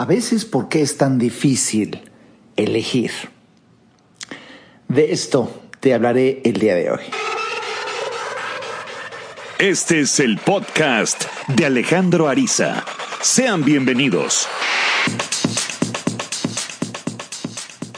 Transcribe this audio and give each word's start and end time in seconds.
A 0.00 0.04
veces, 0.04 0.44
¿por 0.44 0.68
qué 0.68 0.80
es 0.80 0.96
tan 0.96 1.18
difícil 1.18 2.00
elegir? 2.54 3.10
De 4.86 5.10
esto 5.10 5.50
te 5.80 5.92
hablaré 5.92 6.40
el 6.44 6.60
día 6.60 6.76
de 6.76 6.92
hoy. 6.92 7.00
Este 9.58 9.98
es 9.98 10.20
el 10.20 10.38
podcast 10.38 11.24
de 11.48 11.66
Alejandro 11.66 12.28
Ariza. 12.28 12.84
Sean 13.22 13.64
bienvenidos. 13.64 14.46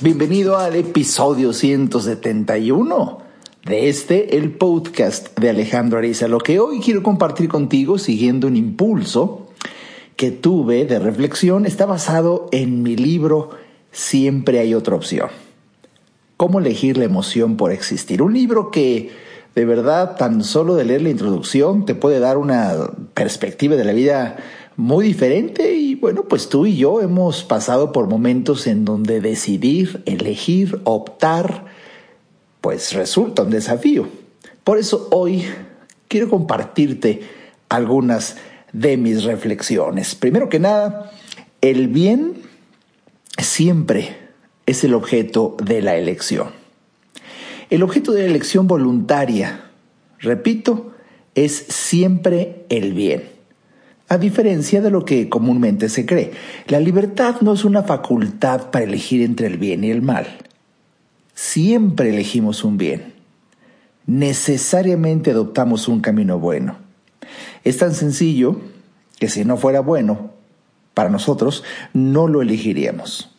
Bienvenido 0.00 0.56
al 0.56 0.76
episodio 0.76 1.52
171 1.52 3.18
de 3.66 3.90
este, 3.90 4.38
el 4.38 4.52
podcast 4.52 5.38
de 5.38 5.50
Alejandro 5.50 5.98
Ariza. 5.98 6.28
Lo 6.28 6.38
que 6.38 6.60
hoy 6.60 6.80
quiero 6.80 7.02
compartir 7.02 7.50
contigo, 7.50 7.98
siguiendo 7.98 8.46
un 8.46 8.56
impulso 8.56 9.49
que 10.20 10.30
tuve 10.30 10.84
de 10.84 10.98
reflexión 10.98 11.64
está 11.64 11.86
basado 11.86 12.50
en 12.52 12.82
mi 12.82 12.94
libro 12.94 13.52
Siempre 13.90 14.58
hay 14.58 14.74
otra 14.74 14.94
opción. 14.94 15.30
¿Cómo 16.36 16.58
elegir 16.58 16.98
la 16.98 17.06
emoción 17.06 17.56
por 17.56 17.72
existir? 17.72 18.20
Un 18.20 18.34
libro 18.34 18.70
que 18.70 19.12
de 19.54 19.64
verdad 19.64 20.16
tan 20.16 20.44
solo 20.44 20.74
de 20.74 20.84
leer 20.84 21.00
la 21.00 21.08
introducción 21.08 21.86
te 21.86 21.94
puede 21.94 22.20
dar 22.20 22.36
una 22.36 22.90
perspectiva 23.14 23.76
de 23.76 23.84
la 23.86 23.94
vida 23.94 24.36
muy 24.76 25.06
diferente 25.06 25.72
y 25.72 25.94
bueno, 25.94 26.24
pues 26.24 26.50
tú 26.50 26.66
y 26.66 26.76
yo 26.76 27.00
hemos 27.00 27.42
pasado 27.42 27.90
por 27.90 28.06
momentos 28.06 28.66
en 28.66 28.84
donde 28.84 29.22
decidir, 29.22 30.02
elegir, 30.04 30.82
optar, 30.84 31.64
pues 32.60 32.92
resulta 32.92 33.44
un 33.44 33.50
desafío. 33.50 34.06
Por 34.64 34.76
eso 34.76 35.08
hoy 35.12 35.46
quiero 36.08 36.28
compartirte 36.28 37.22
algunas 37.70 38.36
de 38.72 38.96
mis 38.96 39.24
reflexiones. 39.24 40.14
Primero 40.14 40.48
que 40.48 40.58
nada, 40.58 41.10
el 41.60 41.88
bien 41.88 42.34
siempre 43.38 44.16
es 44.66 44.84
el 44.84 44.94
objeto 44.94 45.56
de 45.62 45.82
la 45.82 45.96
elección. 45.96 46.48
El 47.70 47.82
objeto 47.82 48.12
de 48.12 48.22
la 48.22 48.28
elección 48.28 48.66
voluntaria, 48.66 49.70
repito, 50.18 50.92
es 51.34 51.54
siempre 51.68 52.64
el 52.68 52.92
bien. 52.94 53.22
A 54.08 54.18
diferencia 54.18 54.80
de 54.80 54.90
lo 54.90 55.04
que 55.04 55.28
comúnmente 55.28 55.88
se 55.88 56.04
cree, 56.04 56.32
la 56.66 56.80
libertad 56.80 57.36
no 57.42 57.52
es 57.52 57.64
una 57.64 57.84
facultad 57.84 58.70
para 58.70 58.84
elegir 58.84 59.22
entre 59.22 59.46
el 59.46 59.56
bien 59.56 59.84
y 59.84 59.90
el 59.90 60.02
mal. 60.02 60.26
Siempre 61.34 62.10
elegimos 62.10 62.64
un 62.64 62.76
bien. 62.76 63.14
Necesariamente 64.06 65.30
adoptamos 65.30 65.86
un 65.86 66.00
camino 66.00 66.40
bueno. 66.40 66.89
Es 67.64 67.78
tan 67.78 67.94
sencillo 67.94 68.60
que 69.18 69.28
si 69.28 69.44
no 69.44 69.56
fuera 69.56 69.80
bueno 69.80 70.32
para 70.94 71.10
nosotros, 71.10 71.62
no 71.92 72.28
lo 72.28 72.42
elegiríamos. 72.42 73.30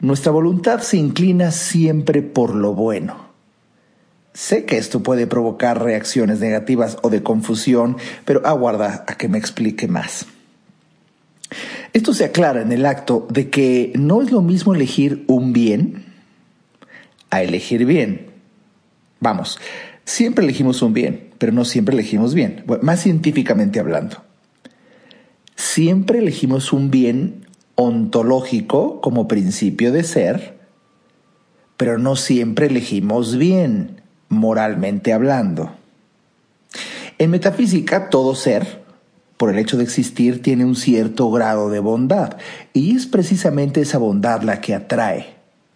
Nuestra 0.00 0.32
voluntad 0.32 0.80
se 0.80 0.96
inclina 0.96 1.50
siempre 1.50 2.22
por 2.22 2.54
lo 2.54 2.74
bueno. 2.74 3.24
Sé 4.34 4.64
que 4.64 4.78
esto 4.78 5.02
puede 5.02 5.26
provocar 5.26 5.82
reacciones 5.82 6.40
negativas 6.40 6.98
o 7.02 7.08
de 7.08 7.22
confusión, 7.22 7.96
pero 8.24 8.44
aguarda 8.44 9.04
a 9.06 9.16
que 9.16 9.28
me 9.28 9.38
explique 9.38 9.86
más. 9.86 10.26
Esto 11.92 12.12
se 12.12 12.24
aclara 12.24 12.62
en 12.62 12.72
el 12.72 12.84
acto 12.84 13.28
de 13.30 13.48
que 13.48 13.92
no 13.94 14.20
es 14.20 14.32
lo 14.32 14.42
mismo 14.42 14.74
elegir 14.74 15.24
un 15.28 15.52
bien 15.52 16.04
a 17.30 17.42
elegir 17.42 17.86
bien. 17.86 18.26
Vamos, 19.20 19.60
siempre 20.04 20.44
elegimos 20.44 20.82
un 20.82 20.92
bien, 20.92 21.30
pero 21.44 21.52
no 21.52 21.66
siempre 21.66 21.92
elegimos 21.92 22.32
bien, 22.32 22.64
más 22.80 23.02
científicamente 23.02 23.78
hablando. 23.78 24.22
Siempre 25.56 26.20
elegimos 26.20 26.72
un 26.72 26.90
bien 26.90 27.44
ontológico 27.74 29.02
como 29.02 29.28
principio 29.28 29.92
de 29.92 30.04
ser, 30.04 30.56
pero 31.76 31.98
no 31.98 32.16
siempre 32.16 32.68
elegimos 32.68 33.36
bien, 33.36 34.00
moralmente 34.30 35.12
hablando. 35.12 35.72
En 37.18 37.30
metafísica, 37.30 38.08
todo 38.08 38.34
ser, 38.34 38.82
por 39.36 39.50
el 39.50 39.58
hecho 39.58 39.76
de 39.76 39.84
existir, 39.84 40.40
tiene 40.40 40.64
un 40.64 40.76
cierto 40.76 41.30
grado 41.30 41.68
de 41.68 41.80
bondad, 41.80 42.38
y 42.72 42.96
es 42.96 43.04
precisamente 43.04 43.82
esa 43.82 43.98
bondad 43.98 44.40
la 44.40 44.62
que 44.62 44.74
atrae 44.74 45.34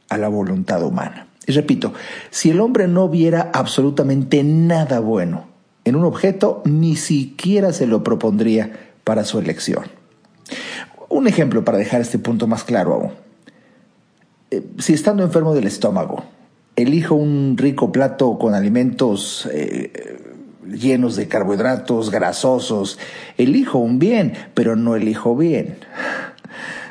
a 0.09 0.17
la 0.17 0.29
voluntad 0.29 0.83
humana. 0.83 1.27
Y 1.47 1.53
repito, 1.53 1.93
si 2.31 2.49
el 2.49 2.61
hombre 2.61 2.89
no 2.89 3.11
viera 3.11 3.51
absolutamente 3.53 4.43
nada 4.43 5.01
bueno 5.01 5.48
en 5.89 5.97
un 5.97 6.05
objeto, 6.05 6.63
ni 6.65 6.97
siquiera 6.97 7.73
se 7.73 7.87
lo 7.87 8.05
propondría 8.05 8.91
para 9.05 9.25
su 9.25 9.39
elección. 9.39 9.85
Un 11.09 11.27
ejemplo 11.27 11.65
para 11.65 11.79
dejar 11.79 12.01
este 12.01 12.19
punto 12.19 12.47
más 12.47 12.65
claro 12.65 12.95
aún. 12.95 13.13
Eh, 14.51 14.63
si 14.79 14.93
estando 14.93 15.23
enfermo 15.23 15.55
del 15.55 15.67
estómago, 15.67 16.25
elijo 16.77 17.15
un 17.15 17.57
rico 17.59 17.91
plato 17.91 18.39
con 18.39 18.55
alimentos 18.55 19.49
eh, 19.53 20.19
llenos 20.67 21.17
de 21.17 21.29
carbohidratos, 21.29 22.11
grasosos, 22.11 22.99
elijo 23.37 23.79
un 23.79 23.99
bien, 23.99 24.35
pero 24.55 24.77
no 24.77 24.97
elijo 24.97 25.37
bien. 25.37 25.79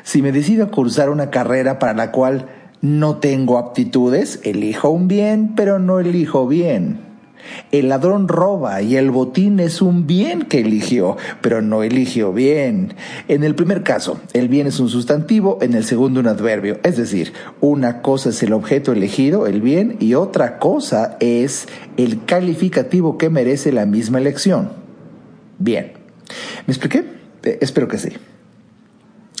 Si 0.02 0.22
me 0.22 0.32
decido 0.32 0.64
a 0.64 0.70
cursar 0.70 1.10
una 1.10 1.30
carrera 1.30 1.78
para 1.78 1.94
la 1.94 2.10
cual 2.10 2.48
no 2.80 3.16
tengo 3.16 3.58
aptitudes, 3.58 4.40
elijo 4.44 4.90
un 4.90 5.08
bien, 5.08 5.54
pero 5.54 5.78
no 5.78 6.00
elijo 6.00 6.46
bien. 6.46 7.07
El 7.70 7.88
ladrón 7.88 8.28
roba 8.28 8.82
y 8.82 8.96
el 8.96 9.10
botín 9.10 9.60
es 9.60 9.82
un 9.82 10.06
bien 10.06 10.42
que 10.42 10.60
eligió, 10.60 11.16
pero 11.40 11.62
no 11.62 11.82
eligió 11.82 12.32
bien. 12.32 12.94
En 13.28 13.44
el 13.44 13.54
primer 13.54 13.82
caso, 13.82 14.20
el 14.32 14.48
bien 14.48 14.66
es 14.66 14.80
un 14.80 14.88
sustantivo, 14.88 15.58
en 15.60 15.74
el 15.74 15.84
segundo 15.84 16.20
un 16.20 16.28
adverbio. 16.28 16.78
Es 16.82 16.96
decir, 16.96 17.32
una 17.60 18.02
cosa 18.02 18.30
es 18.30 18.42
el 18.42 18.52
objeto 18.52 18.92
elegido, 18.92 19.46
el 19.46 19.60
bien, 19.60 19.96
y 20.00 20.14
otra 20.14 20.58
cosa 20.58 21.16
es 21.20 21.68
el 21.96 22.24
calificativo 22.24 23.18
que 23.18 23.30
merece 23.30 23.72
la 23.72 23.86
misma 23.86 24.18
elección. 24.18 24.70
Bien. 25.58 25.92
¿Me 26.66 26.72
expliqué? 26.72 27.04
Eh, 27.42 27.58
espero 27.60 27.88
que 27.88 27.98
sí. 27.98 28.10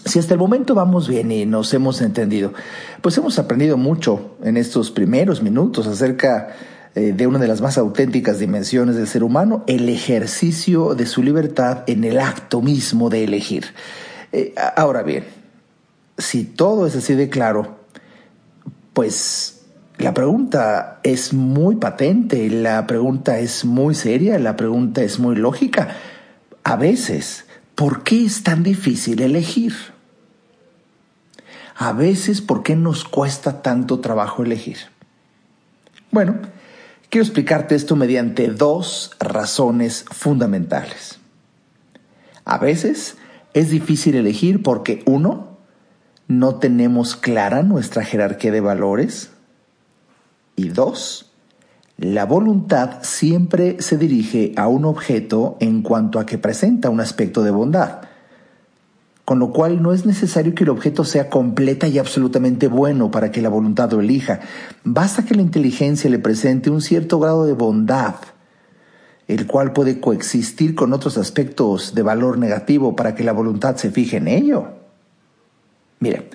Si 0.04 0.18
hasta 0.18 0.32
el 0.32 0.40
momento 0.40 0.74
vamos 0.74 1.08
bien 1.08 1.30
y 1.30 1.44
nos 1.44 1.74
hemos 1.74 2.00
entendido, 2.00 2.54
pues 3.02 3.18
hemos 3.18 3.38
aprendido 3.38 3.76
mucho 3.76 4.36
en 4.42 4.56
estos 4.56 4.90
primeros 4.90 5.42
minutos 5.42 5.86
acerca 5.86 6.48
eh, 6.98 7.12
de 7.12 7.26
una 7.26 7.38
de 7.38 7.48
las 7.48 7.60
más 7.60 7.78
auténticas 7.78 8.38
dimensiones 8.38 8.96
del 8.96 9.06
ser 9.06 9.22
humano, 9.22 9.64
el 9.66 9.88
ejercicio 9.88 10.94
de 10.94 11.06
su 11.06 11.22
libertad 11.22 11.84
en 11.86 12.04
el 12.04 12.18
acto 12.18 12.60
mismo 12.60 13.08
de 13.08 13.24
elegir. 13.24 13.66
Eh, 14.32 14.54
ahora 14.76 15.02
bien, 15.02 15.24
si 16.18 16.44
todo 16.44 16.86
es 16.86 16.96
así 16.96 17.14
de 17.14 17.28
claro, 17.28 17.78
pues 18.92 19.62
la 19.98 20.12
pregunta 20.12 21.00
es 21.02 21.32
muy 21.32 21.76
patente, 21.76 22.50
la 22.50 22.86
pregunta 22.86 23.38
es 23.38 23.64
muy 23.64 23.94
seria, 23.94 24.38
la 24.38 24.56
pregunta 24.56 25.02
es 25.02 25.18
muy 25.18 25.36
lógica. 25.36 25.96
A 26.64 26.76
veces, 26.76 27.46
¿por 27.74 28.02
qué 28.02 28.24
es 28.24 28.42
tan 28.42 28.62
difícil 28.62 29.22
elegir? 29.22 29.74
a 31.78 31.92
veces 31.92 32.40
por 32.40 32.64
qué 32.64 32.74
nos 32.74 33.04
cuesta 33.04 33.62
tanto 33.62 34.00
trabajo 34.00 34.42
elegir. 34.42 34.78
Bueno, 36.10 36.34
quiero 37.10 37.24
explicarte 37.24 37.74
esto 37.74 37.96
mediante 37.96 38.48
dos 38.48 39.12
razones 39.20 40.04
fundamentales. 40.10 41.18
A 42.44 42.58
veces 42.58 43.16
es 43.54 43.70
difícil 43.70 44.14
elegir 44.14 44.62
porque 44.62 45.02
uno, 45.06 45.58
no 46.28 46.56
tenemos 46.56 47.16
clara 47.16 47.62
nuestra 47.62 48.04
jerarquía 48.04 48.52
de 48.52 48.60
valores 48.60 49.30
y 50.56 50.68
dos, 50.68 51.30
la 51.96 52.26
voluntad 52.26 52.98
siempre 53.02 53.80
se 53.80 53.96
dirige 53.96 54.52
a 54.56 54.68
un 54.68 54.84
objeto 54.84 55.56
en 55.60 55.82
cuanto 55.82 56.20
a 56.20 56.26
que 56.26 56.38
presenta 56.38 56.90
un 56.90 57.00
aspecto 57.00 57.42
de 57.42 57.50
bondad 57.50 58.07
con 59.28 59.40
lo 59.40 59.52
cual 59.52 59.82
no 59.82 59.92
es 59.92 60.06
necesario 60.06 60.54
que 60.54 60.64
el 60.64 60.70
objeto 60.70 61.04
sea 61.04 61.28
completa 61.28 61.86
y 61.86 61.98
absolutamente 61.98 62.66
bueno 62.66 63.10
para 63.10 63.30
que 63.30 63.42
la 63.42 63.50
voluntad 63.50 63.92
lo 63.92 64.00
elija. 64.00 64.40
Basta 64.84 65.26
que 65.26 65.34
la 65.34 65.42
inteligencia 65.42 66.08
le 66.08 66.18
presente 66.18 66.70
un 66.70 66.80
cierto 66.80 67.20
grado 67.20 67.44
de 67.44 67.52
bondad, 67.52 68.14
el 69.26 69.46
cual 69.46 69.74
puede 69.74 70.00
coexistir 70.00 70.74
con 70.74 70.94
otros 70.94 71.18
aspectos 71.18 71.94
de 71.94 72.00
valor 72.00 72.38
negativo 72.38 72.96
para 72.96 73.14
que 73.14 73.22
la 73.22 73.32
voluntad 73.32 73.76
se 73.76 73.90
fije 73.90 74.16
en 74.16 74.28
ello. 74.28 74.68
Mire, 76.00 76.30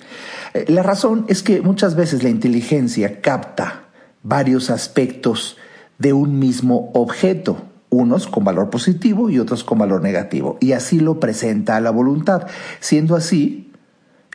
eh, 0.52 0.64
la 0.68 0.84
razón 0.84 1.24
es 1.26 1.42
que 1.42 1.62
muchas 1.62 1.96
veces 1.96 2.22
la 2.22 2.28
inteligencia 2.28 3.20
capta 3.20 3.86
varios 4.22 4.70
aspectos 4.70 5.56
de 5.98 6.12
un 6.12 6.38
mismo 6.38 6.92
objeto 6.94 7.73
unos 7.94 8.26
con 8.26 8.44
valor 8.44 8.70
positivo 8.70 9.30
y 9.30 9.38
otros 9.38 9.64
con 9.64 9.78
valor 9.78 10.02
negativo, 10.02 10.58
y 10.60 10.72
así 10.72 11.00
lo 11.00 11.20
presenta 11.20 11.80
la 11.80 11.90
voluntad. 11.90 12.46
Siendo 12.80 13.16
así, 13.16 13.72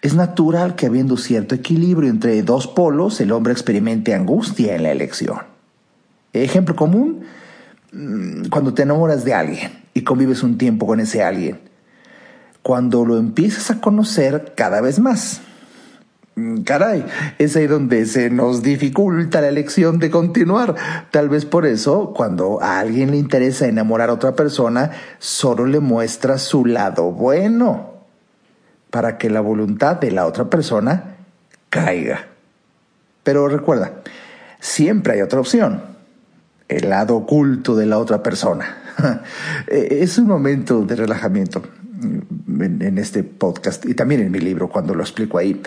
es 0.02 0.16
natural 0.16 0.76
que 0.76 0.86
habiendo 0.86 1.18
cierto 1.18 1.56
equilibrio 1.56 2.10
entre 2.10 2.42
dos 2.44 2.68
polos, 2.68 3.20
el 3.20 3.32
hombre 3.32 3.54
experimente 3.54 4.14
angustia 4.14 4.76
en 4.76 4.84
la 4.84 4.92
elección. 4.92 5.40
Ejemplo 6.32 6.76
común, 6.76 7.22
mm, 7.92 8.50
cuando 8.50 8.74
te 8.74 8.84
enamoras 8.84 9.26
de 9.26 9.34
alguien 9.34 9.72
y 9.94 10.04
convives 10.04 10.44
un 10.44 10.58
tiempo 10.58 10.86
con 10.88 11.00
ese 11.00 11.24
alguien. 11.24 11.70
cuando 12.62 13.06
lo 13.06 13.18
empiezas 13.18 13.72
a 13.72 13.80
conocer 13.80 14.54
cada 14.56 14.82
vez 14.82 15.00
más. 15.00 15.42
Mm, 16.36 16.62
caray, 16.62 17.06
es 17.38 17.56
ahí 17.56 17.68
donde 17.68 18.06
se 18.06 18.30
nos 18.30 18.62
dificulta 18.62 19.42
la 19.42 19.50
elección 19.50 20.00
de 20.00 20.10
continuar. 20.10 20.76
Tal 21.12 21.30
vez 21.30 21.46
por 21.46 21.66
eso, 21.66 22.14
cuando 22.16 22.62
a 22.62 22.80
alguien 22.80 23.12
le 23.12 23.18
interesa 23.18 23.68
enamorar 23.68 24.10
a 24.10 24.14
otra 24.14 24.34
persona, 24.34 24.92
solo 25.18 25.66
le 25.66 25.80
muestra 25.80 26.38
su 26.38 26.66
lado 26.66 27.12
bueno, 27.12 27.94
para 28.90 29.18
que 29.18 29.30
la 29.30 29.42
voluntad 29.42 29.98
de 29.98 30.12
la 30.12 30.26
otra 30.26 30.50
persona 30.50 31.16
caiga. 31.70 32.28
Pero 33.24 33.48
recuerda, 33.48 33.94
siempre 34.60 35.14
hay 35.14 35.22
otra 35.22 35.40
opción, 35.40 35.82
el 36.68 36.90
lado 36.90 37.18
oculto 37.18 37.76
de 37.76 37.86
la 37.86 37.98
otra 37.98 38.24
persona. 38.24 38.78
es 39.68 40.18
un 40.18 40.28
momento 40.28 40.84
de 40.84 40.96
relajamiento 40.96 41.62
en, 42.02 42.98
este 42.98 43.24
podcast 43.24 43.86
y 43.86 43.94
también 43.94 44.22
en 44.22 44.32
mi 44.32 44.40
libro 44.40 44.70
cuando 44.70 44.94
lo 44.94 45.04
explico 45.04 45.38
ahí. 45.38 45.62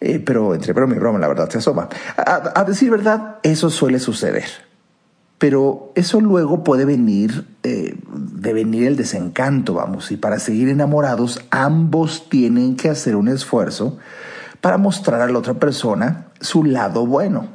Eh, 0.00 0.18
pero 0.18 0.54
entre 0.54 0.72
broma 0.72 0.94
y 0.94 0.98
broma, 0.98 1.18
la 1.18 1.28
verdad 1.28 1.48
se 1.48 1.58
asoma. 1.58 1.88
A, 2.16 2.64
decir 2.64 2.90
verdad, 2.90 3.36
eso 3.42 3.70
suele 3.70 3.98
suceder. 3.98 4.46
Pero 5.38 5.92
eso 5.94 6.20
luego 6.20 6.64
puede 6.64 6.84
venir 6.84 7.46
eh, 7.62 7.96
de 8.12 8.52
venir 8.52 8.86
el 8.86 8.96
desencanto, 8.96 9.74
vamos, 9.74 10.10
y 10.12 10.16
para 10.16 10.38
seguir 10.38 10.68
enamorados 10.68 11.44
ambos 11.50 12.28
tienen 12.28 12.76
que 12.76 12.88
hacer 12.88 13.16
un 13.16 13.28
esfuerzo 13.28 13.98
para 14.60 14.78
mostrar 14.78 15.20
a 15.20 15.26
la 15.26 15.38
otra 15.38 15.54
persona 15.54 16.28
su 16.40 16.64
lado 16.64 17.06
bueno 17.06 17.53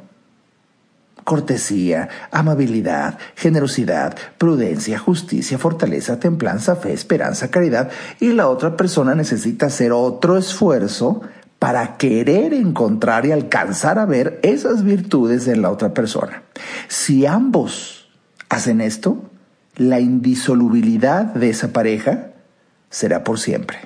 cortesía, 1.30 2.08
amabilidad, 2.32 3.16
generosidad, 3.36 4.16
prudencia, 4.36 4.98
justicia, 4.98 5.58
fortaleza, 5.58 6.18
templanza, 6.18 6.74
fe, 6.74 6.92
esperanza, 6.92 7.52
caridad, 7.52 7.88
y 8.18 8.32
la 8.32 8.48
otra 8.48 8.76
persona 8.76 9.14
necesita 9.14 9.66
hacer 9.66 9.92
otro 9.92 10.36
esfuerzo 10.36 11.20
para 11.60 11.98
querer 11.98 12.52
encontrar 12.52 13.26
y 13.26 13.30
alcanzar 13.30 14.00
a 14.00 14.06
ver 14.06 14.40
esas 14.42 14.82
virtudes 14.82 15.46
en 15.46 15.62
la 15.62 15.70
otra 15.70 15.94
persona. 15.94 16.42
Si 16.88 17.26
ambos 17.26 18.08
hacen 18.48 18.80
esto, 18.80 19.22
la 19.76 20.00
indisolubilidad 20.00 21.26
de 21.26 21.50
esa 21.50 21.68
pareja 21.68 22.32
será 22.88 23.22
por 23.22 23.38
siempre. 23.38 23.78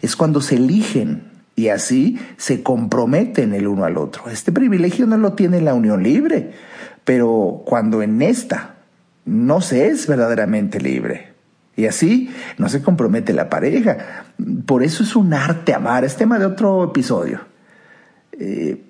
Es 0.00 0.14
cuando 0.14 0.40
se 0.40 0.54
eligen 0.54 1.33
y 1.56 1.68
así 1.68 2.18
se 2.36 2.62
comprometen 2.62 3.54
el 3.54 3.68
uno 3.68 3.84
al 3.84 3.96
otro. 3.96 4.28
Este 4.28 4.52
privilegio 4.52 5.06
no 5.06 5.16
lo 5.16 5.34
tiene 5.34 5.60
la 5.60 5.74
unión 5.74 6.02
libre, 6.02 6.52
pero 7.04 7.62
cuando 7.64 8.02
en 8.02 8.22
esta 8.22 8.74
no 9.24 9.60
se 9.60 9.86
es 9.88 10.06
verdaderamente 10.06 10.80
libre. 10.80 11.32
Y 11.76 11.86
así 11.86 12.30
no 12.58 12.68
se 12.68 12.82
compromete 12.82 13.32
la 13.32 13.48
pareja. 13.48 14.24
Por 14.66 14.82
eso 14.82 15.02
es 15.02 15.16
un 15.16 15.34
arte 15.34 15.74
amar. 15.74 16.04
Es 16.04 16.16
tema 16.16 16.38
de 16.38 16.46
otro 16.46 16.84
episodio. 16.84 17.40
Eh, 18.32 18.80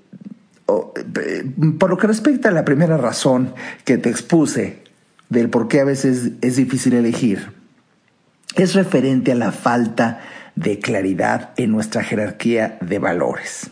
eh, 0.67 1.52
por 1.78 1.90
lo 1.90 1.96
que 1.96 2.06
respecta 2.06 2.49
a 2.49 2.52
la 2.52 2.64
primera 2.64 2.96
razón 2.96 3.55
que 3.84 3.99
te 3.99 4.10
expuse 4.10 4.82
del 5.28 5.50
por 5.50 5.69
qué 5.69 5.81
a 5.81 5.84
veces 5.84 6.32
es 6.40 6.56
difícil 6.56 6.94
elegir, 6.94 7.52
es 8.56 8.75
referente 8.75 9.32
a 9.32 9.34
la 9.34 9.52
falta 9.52 10.20
de 10.56 10.79
claridad 10.79 11.53
en 11.56 11.73
nuestra 11.73 12.03
jerarquía 12.03 12.79
de 12.81 12.99
valores. 12.99 13.71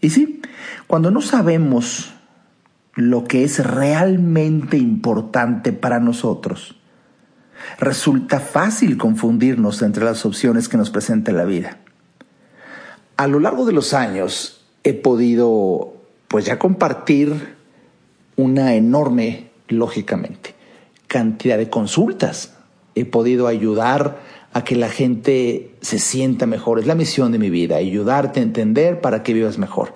Y 0.00 0.10
sí, 0.10 0.42
cuando 0.86 1.10
no 1.10 1.20
sabemos 1.20 2.14
lo 2.94 3.24
que 3.24 3.44
es 3.44 3.64
realmente 3.64 4.76
importante 4.76 5.72
para 5.72 6.00
nosotros, 6.00 6.76
resulta 7.78 8.40
fácil 8.40 8.98
confundirnos 8.98 9.82
entre 9.82 10.04
las 10.04 10.26
opciones 10.26 10.68
que 10.68 10.76
nos 10.76 10.90
presenta 10.90 11.32
la 11.32 11.44
vida. 11.44 11.78
A 13.16 13.26
lo 13.26 13.40
largo 13.40 13.64
de 13.64 13.72
los 13.72 13.94
años 13.94 14.64
he 14.82 14.92
podido 14.92 15.94
pues 16.28 16.44
ya 16.44 16.58
compartir 16.58 17.54
una 18.36 18.74
enorme, 18.74 19.50
lógicamente, 19.68 20.54
cantidad 21.06 21.56
de 21.56 21.70
consultas. 21.70 22.54
He 22.94 23.04
podido 23.04 23.46
ayudar 23.46 24.18
a 24.54 24.62
que 24.62 24.76
la 24.76 24.88
gente 24.88 25.74
se 25.80 25.98
sienta 25.98 26.46
mejor. 26.46 26.78
Es 26.78 26.86
la 26.86 26.94
misión 26.94 27.32
de 27.32 27.38
mi 27.38 27.50
vida, 27.50 27.76
ayudarte 27.76 28.38
a 28.38 28.44
entender 28.44 29.00
para 29.00 29.24
que 29.24 29.34
vivas 29.34 29.58
mejor. 29.58 29.92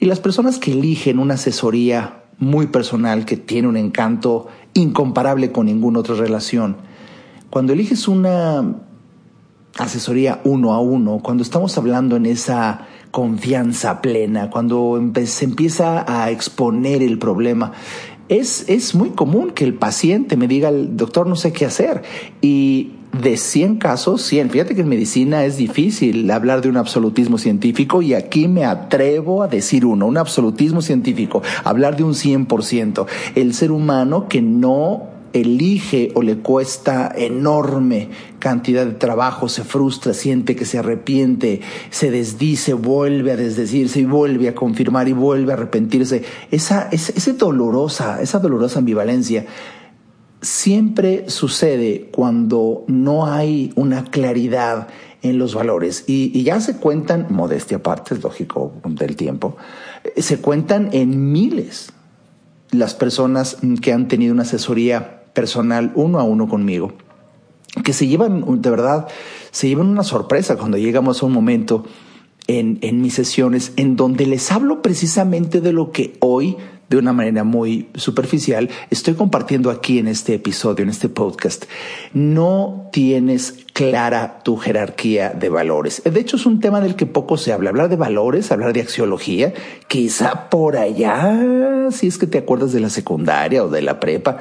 Y 0.00 0.06
las 0.06 0.18
personas 0.18 0.58
que 0.58 0.72
eligen 0.72 1.18
una 1.18 1.34
asesoría 1.34 2.24
muy 2.38 2.68
personal 2.68 3.26
que 3.26 3.36
tiene 3.36 3.68
un 3.68 3.76
encanto 3.76 4.48
incomparable 4.72 5.52
con 5.52 5.66
ninguna 5.66 6.00
otra 6.00 6.14
relación, 6.14 6.78
cuando 7.50 7.74
eliges 7.74 8.08
una 8.08 8.76
asesoría 9.76 10.40
uno 10.44 10.72
a 10.72 10.80
uno, 10.80 11.20
cuando 11.22 11.42
estamos 11.42 11.76
hablando 11.76 12.16
en 12.16 12.24
esa 12.24 12.86
confianza 13.10 14.00
plena, 14.00 14.48
cuando 14.48 14.98
se 15.26 15.44
empieza 15.44 16.04
a 16.08 16.30
exponer 16.30 17.02
el 17.02 17.18
problema, 17.18 17.72
es, 18.28 18.68
es 18.68 18.94
muy 18.94 19.10
común 19.10 19.50
que 19.50 19.64
el 19.64 19.74
paciente 19.74 20.36
me 20.36 20.48
diga, 20.48 20.68
el 20.68 20.96
doctor 20.96 21.26
no 21.26 21.36
sé 21.36 21.52
qué 21.52 21.64
hacer. 21.64 22.02
Y 22.40 22.92
de 23.12 23.36
100 23.36 23.76
casos, 23.76 24.22
100. 24.22 24.50
Fíjate 24.50 24.74
que 24.74 24.82
en 24.82 24.88
medicina 24.88 25.44
es 25.44 25.56
difícil 25.56 26.30
hablar 26.30 26.60
de 26.60 26.68
un 26.68 26.76
absolutismo 26.76 27.38
científico 27.38 28.02
y 28.02 28.14
aquí 28.14 28.48
me 28.48 28.64
atrevo 28.64 29.42
a 29.42 29.48
decir 29.48 29.84
uno, 29.86 30.06
un 30.06 30.18
absolutismo 30.18 30.82
científico, 30.82 31.42
hablar 31.64 31.96
de 31.96 32.04
un 32.04 32.12
100%. 32.12 33.06
El 33.34 33.54
ser 33.54 33.72
humano 33.72 34.28
que 34.28 34.42
no 34.42 35.07
elige 35.32 36.12
o 36.14 36.22
le 36.22 36.38
cuesta 36.38 37.12
enorme 37.14 38.08
cantidad 38.38 38.86
de 38.86 38.92
trabajo, 38.92 39.48
se 39.48 39.64
frustra, 39.64 40.14
siente 40.14 40.56
que 40.56 40.64
se 40.64 40.78
arrepiente, 40.78 41.60
se 41.90 42.10
desdice, 42.10 42.74
vuelve 42.74 43.32
a 43.32 43.36
desdecirse 43.36 44.00
y 44.00 44.04
vuelve 44.04 44.48
a 44.48 44.54
confirmar 44.54 45.08
y 45.08 45.12
vuelve 45.12 45.52
a 45.52 45.56
arrepentirse. 45.56 46.22
Esa, 46.50 46.88
dolorosa, 47.36 48.22
esa 48.22 48.38
dolorosa 48.38 48.78
ambivalencia 48.78 49.46
siempre 50.40 51.28
sucede 51.28 52.10
cuando 52.12 52.84
no 52.86 53.26
hay 53.26 53.72
una 53.74 54.04
claridad 54.04 54.88
en 55.22 55.38
los 55.38 55.54
valores 55.54 56.04
y, 56.06 56.42
ya 56.44 56.60
se 56.60 56.76
cuentan, 56.76 57.26
modestia 57.30 57.78
aparte, 57.78 58.14
es 58.14 58.22
lógico 58.22 58.72
del 58.84 59.16
tiempo, 59.16 59.56
eh, 60.04 60.22
se 60.22 60.40
cuentan 60.40 60.90
en 60.92 61.32
miles 61.32 61.92
las 62.70 62.94
personas 62.94 63.56
que 63.82 63.92
han 63.92 64.08
tenido 64.08 64.32
una 64.32 64.42
asesoría 64.42 65.17
personal 65.38 65.92
uno 65.94 66.18
a 66.18 66.24
uno 66.24 66.48
conmigo, 66.48 66.94
que 67.84 67.92
se 67.92 68.08
llevan, 68.08 68.60
de 68.60 68.70
verdad, 68.70 69.06
se 69.52 69.68
llevan 69.68 69.86
una 69.86 70.02
sorpresa 70.02 70.56
cuando 70.56 70.78
llegamos 70.78 71.22
a 71.22 71.26
un 71.26 71.32
momento 71.32 71.84
en, 72.48 72.80
en 72.82 73.00
mis 73.00 73.14
sesiones 73.14 73.72
en 73.76 73.94
donde 73.94 74.26
les 74.26 74.50
hablo 74.50 74.82
precisamente 74.82 75.60
de 75.60 75.72
lo 75.72 75.92
que 75.92 76.16
hoy 76.18 76.56
de 76.88 76.96
una 76.96 77.12
manera 77.12 77.44
muy 77.44 77.88
superficial, 77.94 78.70
estoy 78.90 79.14
compartiendo 79.14 79.70
aquí 79.70 79.98
en 79.98 80.08
este 80.08 80.34
episodio, 80.34 80.82
en 80.82 80.88
este 80.88 81.08
podcast. 81.08 81.66
No 82.14 82.88
tienes 82.92 83.66
clara 83.74 84.40
tu 84.42 84.56
jerarquía 84.56 85.30
de 85.30 85.50
valores. 85.50 86.02
De 86.04 86.18
hecho, 86.18 86.36
es 86.36 86.46
un 86.46 86.60
tema 86.60 86.80
del 86.80 86.96
que 86.96 87.04
poco 87.04 87.36
se 87.36 87.52
habla. 87.52 87.70
Hablar 87.70 87.90
de 87.90 87.96
valores, 87.96 88.50
hablar 88.50 88.72
de 88.72 88.80
axiología, 88.80 89.52
quizá 89.86 90.48
por 90.48 90.76
allá, 90.76 91.90
si 91.90 92.06
es 92.06 92.16
que 92.16 92.26
te 92.26 92.38
acuerdas 92.38 92.72
de 92.72 92.80
la 92.80 92.90
secundaria 92.90 93.62
o 93.62 93.68
de 93.68 93.82
la 93.82 94.00
prepa, 94.00 94.38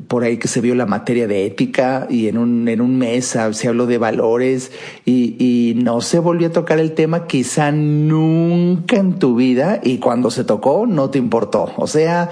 por 0.00 0.24
ahí 0.24 0.36
que 0.36 0.48
se 0.48 0.60
vio 0.60 0.74
la 0.74 0.86
materia 0.86 1.26
de 1.26 1.46
ética 1.46 2.06
y 2.10 2.28
en 2.28 2.38
un, 2.38 2.68
en 2.68 2.80
un 2.80 2.98
mes 2.98 3.36
se 3.52 3.68
habló 3.68 3.86
de 3.86 3.98
valores 3.98 4.72
y, 5.04 5.36
y 5.38 5.74
no 5.74 6.00
se 6.00 6.18
volvió 6.18 6.48
a 6.48 6.52
tocar 6.52 6.78
el 6.78 6.92
tema 6.92 7.26
quizá 7.26 7.72
nunca 7.72 8.96
en 8.96 9.18
tu 9.18 9.36
vida 9.36 9.80
y 9.82 9.98
cuando 9.98 10.30
se 10.30 10.44
tocó 10.44 10.86
no 10.86 11.10
te 11.10 11.18
importó. 11.18 11.72
O 11.76 11.86
sea, 11.86 12.30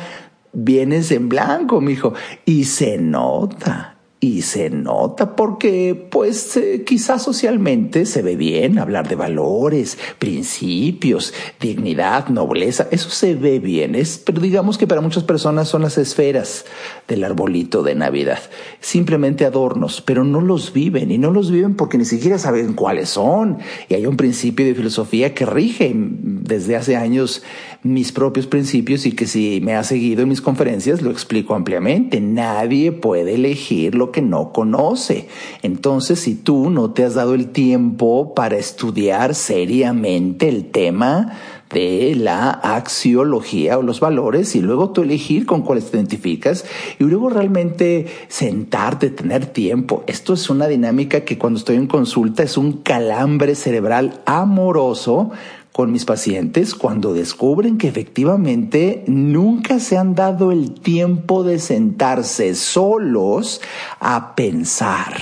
vienes 0.52 1.10
en 1.10 1.28
blanco, 1.28 1.80
mijo, 1.80 2.14
y 2.44 2.64
se 2.64 2.98
nota 2.98 3.89
y 4.22 4.42
se 4.42 4.68
nota 4.68 5.34
porque, 5.34 5.94
pues, 6.10 6.54
eh, 6.58 6.84
quizás 6.84 7.22
socialmente 7.22 8.04
se 8.04 8.20
ve 8.20 8.36
bien 8.36 8.78
hablar 8.78 9.08
de 9.08 9.16
valores, 9.16 9.96
principios, 10.18 11.32
dignidad, 11.58 12.28
nobleza. 12.28 12.86
Eso 12.90 13.08
se 13.08 13.34
ve 13.34 13.60
bien, 13.60 13.94
es, 13.94 14.18
pero 14.18 14.42
digamos 14.42 14.76
que 14.76 14.86
para 14.86 15.00
muchas 15.00 15.24
personas 15.24 15.68
son 15.68 15.80
las 15.80 15.96
esferas 15.96 16.66
del 17.08 17.24
arbolito 17.24 17.82
de 17.82 17.94
Navidad. 17.94 18.40
Simplemente 18.80 19.46
adornos, 19.46 20.02
pero 20.02 20.22
no 20.22 20.42
los 20.42 20.74
viven 20.74 21.10
y 21.10 21.16
no 21.16 21.30
los 21.30 21.50
viven 21.50 21.74
porque 21.74 21.96
ni 21.96 22.04
siquiera 22.04 22.38
saben 22.38 22.74
cuáles 22.74 23.08
son. 23.08 23.56
Y 23.88 23.94
hay 23.94 24.04
un 24.04 24.18
principio 24.18 24.66
de 24.66 24.74
filosofía 24.74 25.32
que 25.32 25.46
rige 25.46 25.92
desde 25.94 26.76
hace 26.76 26.94
años 26.94 27.42
mis 27.82 28.12
propios 28.12 28.46
principios 28.46 29.06
y 29.06 29.12
que 29.12 29.26
si 29.26 29.60
me 29.62 29.74
ha 29.74 29.84
seguido 29.84 30.22
en 30.22 30.28
mis 30.28 30.42
conferencias 30.42 31.00
lo 31.00 31.10
explico 31.10 31.54
ampliamente. 31.54 32.20
Nadie 32.20 32.92
puede 32.92 33.34
elegir 33.34 33.94
lo 33.94 34.12
que 34.12 34.22
no 34.22 34.52
conoce. 34.52 35.28
Entonces, 35.62 36.20
si 36.20 36.34
tú 36.34 36.70
no 36.70 36.90
te 36.90 37.04
has 37.04 37.14
dado 37.14 37.34
el 37.34 37.48
tiempo 37.48 38.34
para 38.34 38.58
estudiar 38.58 39.34
seriamente 39.34 40.48
el 40.48 40.70
tema 40.70 41.38
de 41.72 42.16
la 42.16 42.50
axiología 42.50 43.78
o 43.78 43.82
los 43.82 44.00
valores 44.00 44.56
y 44.56 44.60
luego 44.60 44.90
tú 44.90 45.02
elegir 45.02 45.46
con 45.46 45.62
cuáles 45.62 45.90
te 45.90 45.96
identificas 45.96 46.64
y 46.98 47.04
luego 47.04 47.30
realmente 47.30 48.06
sentarte, 48.28 49.10
tener 49.10 49.46
tiempo. 49.46 50.02
Esto 50.06 50.34
es 50.34 50.50
una 50.50 50.66
dinámica 50.66 51.20
que 51.20 51.38
cuando 51.38 51.60
estoy 51.60 51.76
en 51.76 51.86
consulta 51.86 52.42
es 52.42 52.56
un 52.56 52.72
calambre 52.72 53.54
cerebral 53.54 54.20
amoroso 54.26 55.30
con 55.72 55.92
mis 55.92 56.04
pacientes 56.04 56.74
cuando 56.74 57.14
descubren 57.14 57.78
que 57.78 57.88
efectivamente 57.88 59.04
nunca 59.06 59.78
se 59.78 59.96
han 59.96 60.14
dado 60.14 60.52
el 60.52 60.72
tiempo 60.80 61.44
de 61.44 61.58
sentarse 61.58 62.54
solos 62.54 63.60
a 64.00 64.34
pensar 64.34 65.20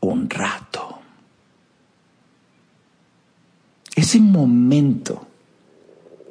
un 0.00 0.28
rato. 0.28 0.98
Ese 3.96 4.20
momento, 4.20 5.26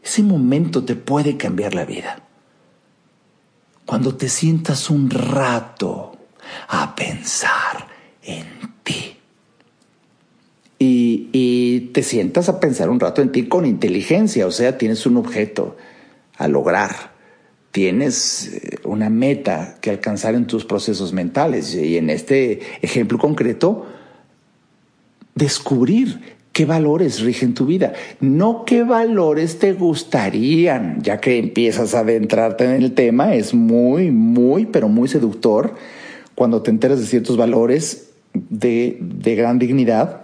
ese 0.04 0.22
momento 0.22 0.84
te 0.84 0.96
puede 0.96 1.38
cambiar 1.38 1.74
la 1.74 1.86
vida. 1.86 2.20
Cuando 3.86 4.16
te 4.16 4.30
sientas 4.30 4.90
un 4.90 5.10
rato 5.10 6.18
a 6.68 6.96
pensar 6.96 7.88
en. 8.22 8.53
Y, 10.86 11.90
te 11.94 12.02
sientas 12.02 12.50
a 12.50 12.60
pensar 12.60 12.90
un 12.90 13.00
rato 13.00 13.22
en 13.22 13.32
ti 13.32 13.48
con 13.48 13.66
inteligencia, 13.66 14.48
o 14.48 14.52
sea, 14.52 14.78
tienes 14.78 15.06
un 15.06 15.18
objeto 15.18 15.78
a 16.38 16.48
lograr, 16.48 17.12
tienes 17.72 18.48
eh, 18.48 18.78
una 18.84 19.10
meta 19.10 19.78
que 19.80 19.92
alcanzar 19.92 20.34
en 20.34 20.48
tus 20.48 20.66
procesos 20.66 21.14
mentales. 21.14 21.76
Y 21.76 21.98
en 21.98 22.10
este 22.10 22.62
ejemplo 22.82 23.20
concreto, 23.20 23.86
descubrir 25.36 26.36
qué 26.52 26.66
valores 26.66 27.22
rigen 27.22 27.54
tu 27.54 27.66
vida, 27.66 27.94
no 28.20 28.64
qué 28.66 28.84
valores 28.84 29.60
te 29.60 29.74
gustarían, 29.74 31.02
ya 31.02 31.20
que 31.20 31.38
empiezas 31.38 31.94
a 31.94 32.00
adentrarte 32.00 32.66
en 32.66 32.72
el 32.72 32.94
tema, 32.94 33.36
es 33.36 33.54
muy, 33.54 34.12
muy, 34.12 34.66
pero 34.66 34.88
muy 34.88 35.08
seductor 35.08 35.76
cuando 36.36 36.62
te 36.62 36.72
enteras 36.72 37.00
de 37.00 37.06
ciertos 37.06 37.38
valores 37.38 38.10
de, 38.34 38.98
de 39.00 39.36
gran 39.36 39.60
dignidad, 39.60 40.23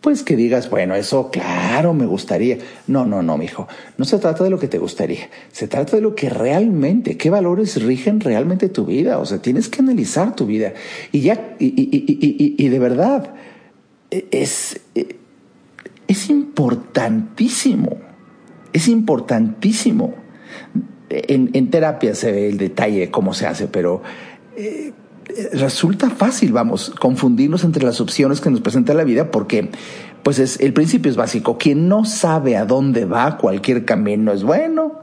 pues 0.00 0.22
que 0.22 0.36
digas, 0.36 0.70
bueno, 0.70 0.94
eso 0.94 1.30
claro, 1.30 1.94
me 1.94 2.06
gustaría. 2.06 2.58
No, 2.86 3.04
no, 3.06 3.22
no, 3.22 3.36
mijo. 3.38 3.68
No 3.96 4.04
se 4.04 4.18
trata 4.18 4.44
de 4.44 4.50
lo 4.50 4.58
que 4.58 4.68
te 4.68 4.78
gustaría. 4.78 5.28
Se 5.52 5.68
trata 5.68 5.96
de 5.96 6.02
lo 6.02 6.14
que 6.14 6.30
realmente, 6.30 7.16
qué 7.16 7.30
valores 7.30 7.82
rigen 7.82 8.20
realmente 8.20 8.68
tu 8.68 8.84
vida. 8.86 9.18
O 9.18 9.26
sea, 9.26 9.38
tienes 9.38 9.68
que 9.68 9.80
analizar 9.80 10.34
tu 10.34 10.46
vida. 10.46 10.74
Y 11.12 11.20
ya, 11.20 11.56
y, 11.58 12.68
de 12.68 12.78
verdad, 12.78 13.34
es, 14.10 14.80
es 16.06 16.30
importantísimo, 16.30 17.98
es 18.72 18.88
importantísimo. 18.88 20.14
En, 21.10 21.50
en, 21.54 21.70
terapia 21.70 22.14
se 22.14 22.32
ve 22.32 22.48
el 22.48 22.58
detalle 22.58 23.00
de 23.00 23.10
cómo 23.10 23.32
se 23.32 23.46
hace, 23.46 23.66
pero 23.66 24.02
eh, 24.56 24.92
resulta 25.52 26.10
fácil, 26.10 26.52
vamos, 26.52 26.90
confundirnos 26.90 27.64
entre 27.64 27.84
las 27.84 28.00
opciones 28.00 28.40
que 28.40 28.50
nos 28.50 28.60
presenta 28.60 28.94
la 28.94 29.04
vida 29.04 29.30
porque, 29.30 29.70
pues 30.22 30.38
es, 30.38 30.60
el 30.60 30.72
principio 30.72 31.10
es 31.10 31.16
básico. 31.16 31.58
Quien 31.58 31.88
no 31.88 32.04
sabe 32.04 32.56
a 32.56 32.64
dónde 32.64 33.04
va, 33.04 33.36
cualquier 33.38 33.84
camino 33.84 34.32
es 34.32 34.42
bueno. 34.42 35.00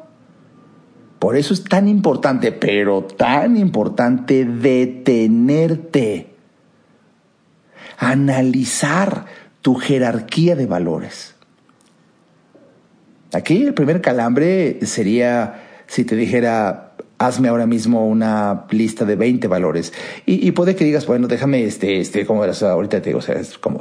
Por 1.19 1.35
eso 1.37 1.53
es 1.53 1.63
tan 1.63 1.87
importante, 1.87 2.51
pero 2.51 3.03
tan 3.03 3.57
importante 3.57 4.45
detenerte, 4.45 6.35
analizar 7.97 9.25
tu 9.61 9.75
jerarquía 9.75 10.55
de 10.55 10.65
valores. 10.65 11.35
Aquí 13.33 13.63
el 13.63 13.73
primer 13.73 14.01
calambre 14.01 14.79
sería 14.85 15.61
si 15.87 16.03
te 16.03 16.15
dijera, 16.15 16.84
hazme 17.17 17.47
ahora 17.47 17.65
mismo 17.65 18.07
una 18.07 18.65
lista 18.71 19.05
de 19.05 19.15
20 19.15 19.47
valores. 19.47 19.93
Y, 20.25 20.51
puede 20.51 20.75
que 20.75 20.85
digas, 20.85 21.05
bueno, 21.05 21.27
déjame, 21.27 21.63
este, 21.63 21.99
este, 21.99 22.25
como 22.25 22.43
ahorita 22.43 23.01
te 23.01 23.09
digo, 23.09 23.19
o 23.19 23.21
sea, 23.21 23.41
como, 23.59 23.79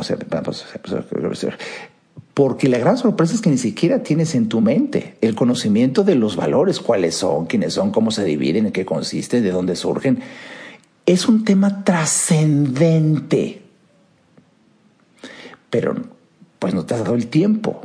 porque 2.35 2.69
la 2.69 2.79
gran 2.79 2.99
sorpresa 2.99 3.35
es 3.35 3.41
que 3.41 3.51
ni 3.51 3.59
siquiera 3.59 4.03
tienes 4.03 4.35
en 4.35 4.49
tu 4.49 4.61
mente 4.61 5.17
el 5.21 5.35
conocimiento 5.35 6.03
de 6.05 6.17
los 6.17 6.37
valores, 6.37 6.81
cuáles 6.81 7.15
son, 7.15 7.47
quiénes 7.47 7.75
son, 7.75 7.91
cómo 7.91 8.11
se 8.11 8.25
dividen, 8.25 8.67
en 8.67 8.73
qué 8.73 8.85
consisten, 8.85 9.43
de 9.43 9.51
dónde 9.51 9.77
surgen. 9.77 10.21
Es 11.07 11.29
un 11.29 11.45
tema 11.45 11.85
trascendente 11.85 13.65
pero 15.75 15.97
pues 16.61 16.73
no 16.73 16.87
te 16.87 16.95
has 16.95 17.01
dado 17.01 17.17
el 17.17 17.27
tiempo 17.27 17.83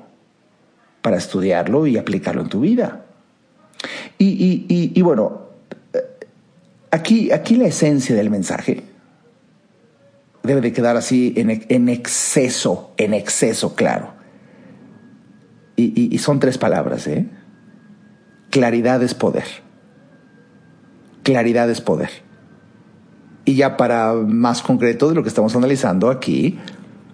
para 1.01 1.17
estudiarlo 1.17 1.87
y 1.87 1.97
aplicarlo 1.97 2.43
en 2.43 2.47
tu 2.49 2.59
vida. 2.59 3.03
Y, 4.17 5.01
bueno, 5.01 5.41
aquí, 6.91 7.31
aquí 7.31 7.55
la 7.55 7.67
esencia 7.67 8.15
del 8.15 8.29
mensaje 8.29 8.83
debe 10.43 10.61
de 10.61 10.73
quedar 10.73 10.97
así 10.97 11.33
en, 11.37 11.65
en 11.69 11.89
exceso, 11.89 12.91
en 12.97 13.13
exceso 13.13 13.75
claro. 13.75 14.19
Y, 15.81 16.17
son 16.17 16.41
tres 16.41 16.57
palabras, 16.57 17.07
¿eh? 17.07 17.25
Claridad 18.49 19.01
es 19.01 19.13
poder. 19.13 19.45
Claridad 21.23 21.69
es 21.69 21.79
poder. 21.79 22.09
Y 23.45 23.55
ya 23.55 23.77
para 23.77 24.13
más 24.13 24.61
concreto 24.61 25.07
de 25.07 25.15
lo 25.15 25.23
que 25.23 25.29
estamos 25.29 25.55
analizando 25.55 26.09
aquí, 26.09 26.59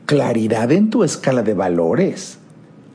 claridad 0.07 0.71
en 0.71 0.89
tu 0.89 1.03
escala 1.03 1.43
de 1.43 1.53
valores. 1.53 2.39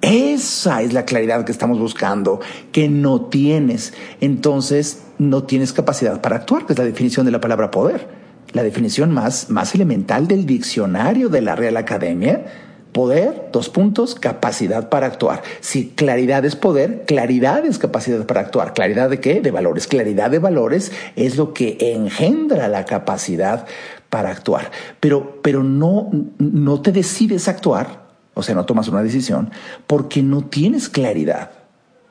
Esa 0.02 0.80
es 0.82 0.92
la 0.94 1.04
claridad 1.04 1.44
que 1.44 1.52
estamos 1.52 1.78
buscando, 1.78 2.40
que 2.72 2.88
no 2.88 3.26
tienes. 3.26 3.92
Entonces, 4.20 5.02
no 5.18 5.44
tienes 5.44 5.72
capacidad 5.72 6.20
para 6.20 6.36
actuar, 6.36 6.64
que 6.64 6.72
es 6.72 6.78
la 6.78 6.86
definición 6.86 7.26
de 7.26 7.32
la 7.32 7.40
palabra 7.40 7.70
poder. 7.70 8.08
La 8.52 8.62
definición 8.62 9.12
más, 9.12 9.50
más 9.50 9.74
elemental 9.74 10.26
del 10.26 10.46
diccionario 10.46 11.28
de 11.28 11.42
la 11.42 11.54
Real 11.54 11.76
Academia. 11.76 12.46
Poder, 12.92 13.50
dos 13.52 13.68
puntos, 13.68 14.14
capacidad 14.16 14.88
para 14.88 15.06
actuar. 15.06 15.42
Si 15.60 15.90
claridad 15.90 16.44
es 16.44 16.56
poder, 16.56 17.04
claridad 17.06 17.64
es 17.64 17.78
capacidad 17.78 18.26
para 18.26 18.40
actuar. 18.40 18.72
¿Claridad 18.72 19.10
de 19.10 19.20
qué? 19.20 19.40
De 19.40 19.52
valores. 19.52 19.86
Claridad 19.86 20.30
de 20.30 20.40
valores 20.40 20.90
es 21.14 21.36
lo 21.36 21.52
que 21.52 21.76
engendra 21.78 22.66
la 22.68 22.86
capacidad 22.86 23.66
para 24.08 24.30
actuar. 24.30 24.72
Pero, 24.98 25.40
pero 25.42 25.62
no, 25.62 26.10
no 26.38 26.80
te 26.80 26.90
decides 26.90 27.46
actuar, 27.46 28.09
o 28.40 28.42
sea, 28.42 28.54
no 28.54 28.64
tomas 28.64 28.88
una 28.88 29.02
decisión, 29.02 29.50
porque 29.86 30.22
no 30.22 30.44
tienes 30.44 30.88
claridad. 30.88 31.50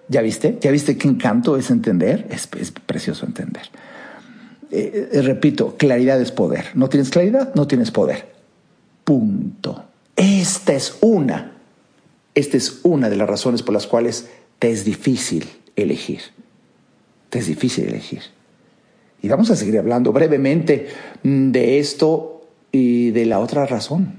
¿Ya 0.07 0.21
viste? 0.21 0.57
¿Ya 0.61 0.71
viste 0.71 0.97
qué 0.97 1.07
encanto 1.07 1.57
es 1.57 1.71
entender? 1.71 2.27
Es, 2.29 2.47
precioso 2.47 3.25
entender. 3.25 3.63
Eh, 4.71 5.09
eh, 5.11 5.21
repito, 5.23 5.75
claridad 5.75 6.21
es 6.21 6.31
poder. 6.31 6.65
¿No 6.75 6.87
tienes 6.87 7.09
claridad? 7.09 7.53
No 7.55 7.67
tienes 7.67 7.91
poder. 7.91 8.31
Punto. 9.03 9.85
Esta 10.15 10.73
es 10.73 10.97
una. 11.01 11.53
Esta 12.35 12.57
es 12.57 12.79
una 12.83 13.09
de 13.09 13.15
las 13.15 13.27
razones 13.27 13.63
por 13.63 13.73
las 13.73 13.87
cuales 13.87 14.29
te 14.59 14.69
es 14.69 14.85
difícil 14.85 15.49
elegir. 15.75 16.21
Te 17.29 17.39
es 17.39 17.47
difícil 17.47 17.87
elegir. 17.87 18.21
Y 19.21 19.29
vamos 19.29 19.49
a 19.49 19.55
seguir 19.55 19.79
hablando 19.79 20.13
brevemente 20.13 20.89
mm, 21.23 21.51
de 21.51 21.79
esto 21.79 22.47
y 22.71 23.09
de 23.11 23.25
la 23.25 23.39
otra 23.39 23.65
razón, 23.65 24.18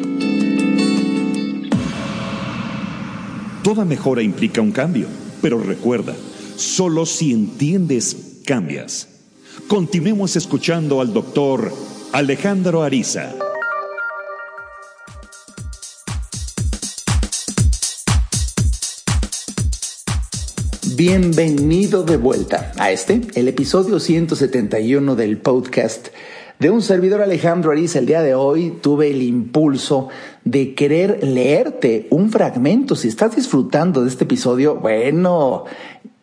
Toda 3.73 3.85
mejora 3.85 4.21
implica 4.21 4.59
un 4.59 4.73
cambio, 4.73 5.07
pero 5.41 5.57
recuerda, 5.57 6.13
solo 6.57 7.05
si 7.05 7.31
entiendes, 7.31 8.41
cambias. 8.45 9.07
continuemos 9.69 10.35
escuchando 10.35 10.99
al 10.99 11.13
doctor 11.13 11.71
Alejandro 12.11 12.83
Ariza. 12.83 13.33
Bienvenido 20.97 22.03
de 22.03 22.17
vuelta 22.17 22.73
a 22.77 22.91
este, 22.91 23.21
el 23.35 23.47
episodio 23.47 24.01
171 24.01 25.15
del 25.15 25.37
podcast 25.37 26.09
de 26.61 26.69
un 26.69 26.83
servidor 26.83 27.23
Alejandro 27.23 27.71
Ariza. 27.71 27.97
El 27.97 28.05
día 28.05 28.21
de 28.21 28.35
hoy 28.35 28.77
tuve 28.83 29.09
el 29.09 29.23
impulso 29.23 30.09
de 30.43 30.73
querer 30.73 31.23
leerte 31.23 32.07
un 32.09 32.29
fragmento. 32.29 32.95
Si 32.95 33.07
estás 33.07 33.35
disfrutando 33.35 34.03
de 34.03 34.09
este 34.09 34.23
episodio, 34.23 34.75
bueno, 34.75 35.65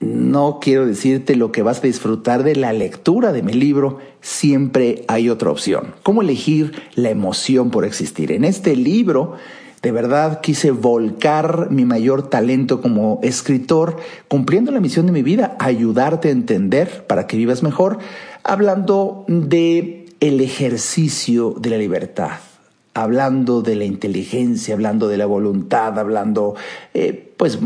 no 0.00 0.58
quiero 0.60 0.86
decirte 0.86 1.36
lo 1.36 1.52
que 1.52 1.62
vas 1.62 1.78
a 1.78 1.82
disfrutar 1.82 2.42
de 2.42 2.56
la 2.56 2.72
lectura 2.72 3.32
de 3.32 3.42
mi 3.42 3.52
libro, 3.52 3.98
siempre 4.20 5.04
hay 5.08 5.28
otra 5.28 5.50
opción. 5.50 5.94
¿Cómo 6.02 6.22
elegir 6.22 6.72
la 6.94 7.10
emoción 7.10 7.70
por 7.70 7.84
existir? 7.84 8.32
En 8.32 8.44
este 8.44 8.76
libro, 8.76 9.34
de 9.82 9.92
verdad 9.92 10.40
quise 10.40 10.72
volcar 10.72 11.68
mi 11.70 11.84
mayor 11.84 12.28
talento 12.28 12.80
como 12.80 13.20
escritor, 13.22 13.96
cumpliendo 14.26 14.72
la 14.72 14.80
misión 14.80 15.06
de 15.06 15.12
mi 15.12 15.22
vida, 15.22 15.56
ayudarte 15.58 16.28
a 16.28 16.32
entender 16.32 17.06
para 17.06 17.26
que 17.26 17.36
vivas 17.36 17.62
mejor, 17.62 17.98
hablando 18.42 19.24
de 19.28 20.06
el 20.20 20.40
ejercicio 20.40 21.54
de 21.60 21.70
la 21.70 21.78
libertad 21.78 22.47
hablando 23.02 23.62
de 23.62 23.76
la 23.76 23.84
inteligencia, 23.84 24.74
hablando 24.74 25.08
de 25.08 25.16
la 25.16 25.26
voluntad, 25.26 25.98
hablando, 25.98 26.54
eh, 26.94 27.32
pues, 27.36 27.58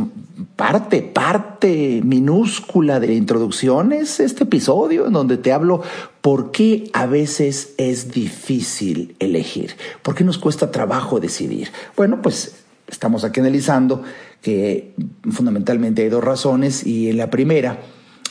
parte, 0.57 1.03
parte 1.03 2.01
minúscula 2.05 3.01
de 3.01 3.09
la 3.09 3.15
introducción 3.15 3.93
es 3.93 4.21
este 4.21 4.45
episodio 4.45 5.07
en 5.07 5.13
donde 5.13 5.37
te 5.37 5.53
hablo 5.53 5.83
por 6.21 6.51
qué 6.51 6.91
a 6.93 7.07
veces 7.07 7.75
es 7.79 8.13
difícil 8.13 9.17
elegir, 9.19 9.77
por 10.03 10.15
qué 10.15 10.25
nos 10.25 10.39
cuesta 10.39 10.71
trabajo 10.71 11.21
decidir. 11.21 11.71
Bueno, 11.97 12.21
pues 12.23 12.55
estamos 12.87 13.25
aquí 13.25 13.41
analizando 13.41 14.03
que 14.43 14.95
fundamentalmente 15.31 16.03
hay 16.03 16.09
dos 16.09 16.25
razones 16.25 16.87
y 16.87 17.09
en 17.09 17.17
la 17.17 17.31
primera, 17.31 17.79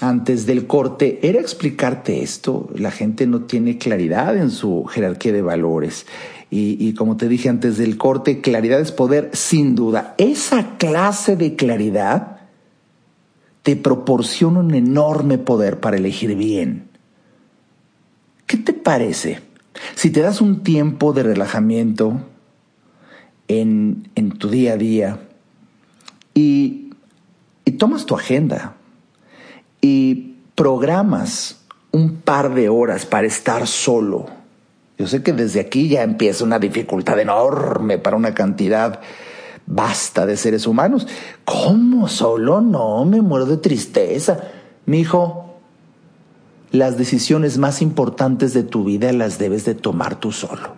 antes 0.02 0.46
del 0.46 0.68
corte 0.68 1.20
era 1.22 1.40
explicarte 1.40 2.24
esto. 2.24 2.70
La 2.76 2.92
gente 2.92 3.28
no 3.28 3.42
tiene 3.42 3.78
claridad 3.78 4.36
en 4.36 4.50
su 4.50 4.86
jerarquía 4.86 5.32
de 5.32 5.42
valores. 5.42 6.06
Y, 6.54 6.94
como 6.96 7.16
te 7.16 7.30
dije 7.30 7.48
antes 7.48 7.78
del 7.78 7.98
corte, 7.98 8.42
claridad 8.42 8.82
es 8.82 8.92
poder, 8.92 9.30
sin 9.32 9.74
duda. 9.74 10.16
Esa 10.18 10.78
clase 10.78 11.38
de 11.38 11.56
claridad 11.56 12.42
te 13.64 13.78
proporciona 13.78 14.60
un 14.60 14.74
enorme 14.74 15.38
poder 15.38 15.80
para 15.80 15.96
elegir 15.96 16.36
bien. 16.36 16.90
¿Qué 18.48 18.58
te 18.58 18.74
parece? 18.74 19.40
Si 19.96 20.10
te 20.10 20.20
das 20.20 20.42
un 20.42 20.62
tiempo 20.62 21.14
de 21.14 21.24
relajamiento 21.24 22.20
en, 23.48 24.10
en 24.16 24.32
tu 24.32 24.50
día 24.50 24.74
a 24.74 24.78
día 24.78 25.20
y, 26.34 26.90
y 27.64 27.72
tomas 27.78 28.06
tu 28.06 28.14
agenda 28.14 28.76
y 29.80 30.34
programas 30.56 31.62
un 31.92 32.18
par 32.18 32.54
de 32.54 32.68
horas 32.68 33.06
para 33.06 33.28
estar 33.28 33.68
solo 33.68 34.41
yo 35.02 35.08
sé 35.08 35.24
que 35.24 35.34
desde 35.34 35.60
aquí 35.60 35.90
ya 35.90 36.04
empieza 36.04 36.44
una 36.44 36.60
dificultad 36.60 37.20
enorme 37.20 37.98
para 37.98 38.16
una 38.16 38.36
cantidad 38.36 39.00
vasta 39.66 40.28
de 40.28 40.38
seres 40.38 40.68
humanos. 40.68 41.08
¿Cómo 41.44 42.08
solo? 42.08 42.62
No, 42.62 43.04
me 43.06 43.20
muero 43.20 43.48
de 43.48 43.58
tristeza. 43.58 44.40
Mi 44.86 45.00
hijo, 45.00 45.56
las 46.70 47.00
decisiones 47.00 47.58
más 47.58 47.82
importantes 47.82 48.54
de 48.54 48.62
tu 48.62 48.84
vida 48.84 49.12
las 49.12 49.40
debes 49.40 49.66
de 49.66 49.74
tomar 49.74 50.20
tú 50.20 50.32
solo. 50.32 50.76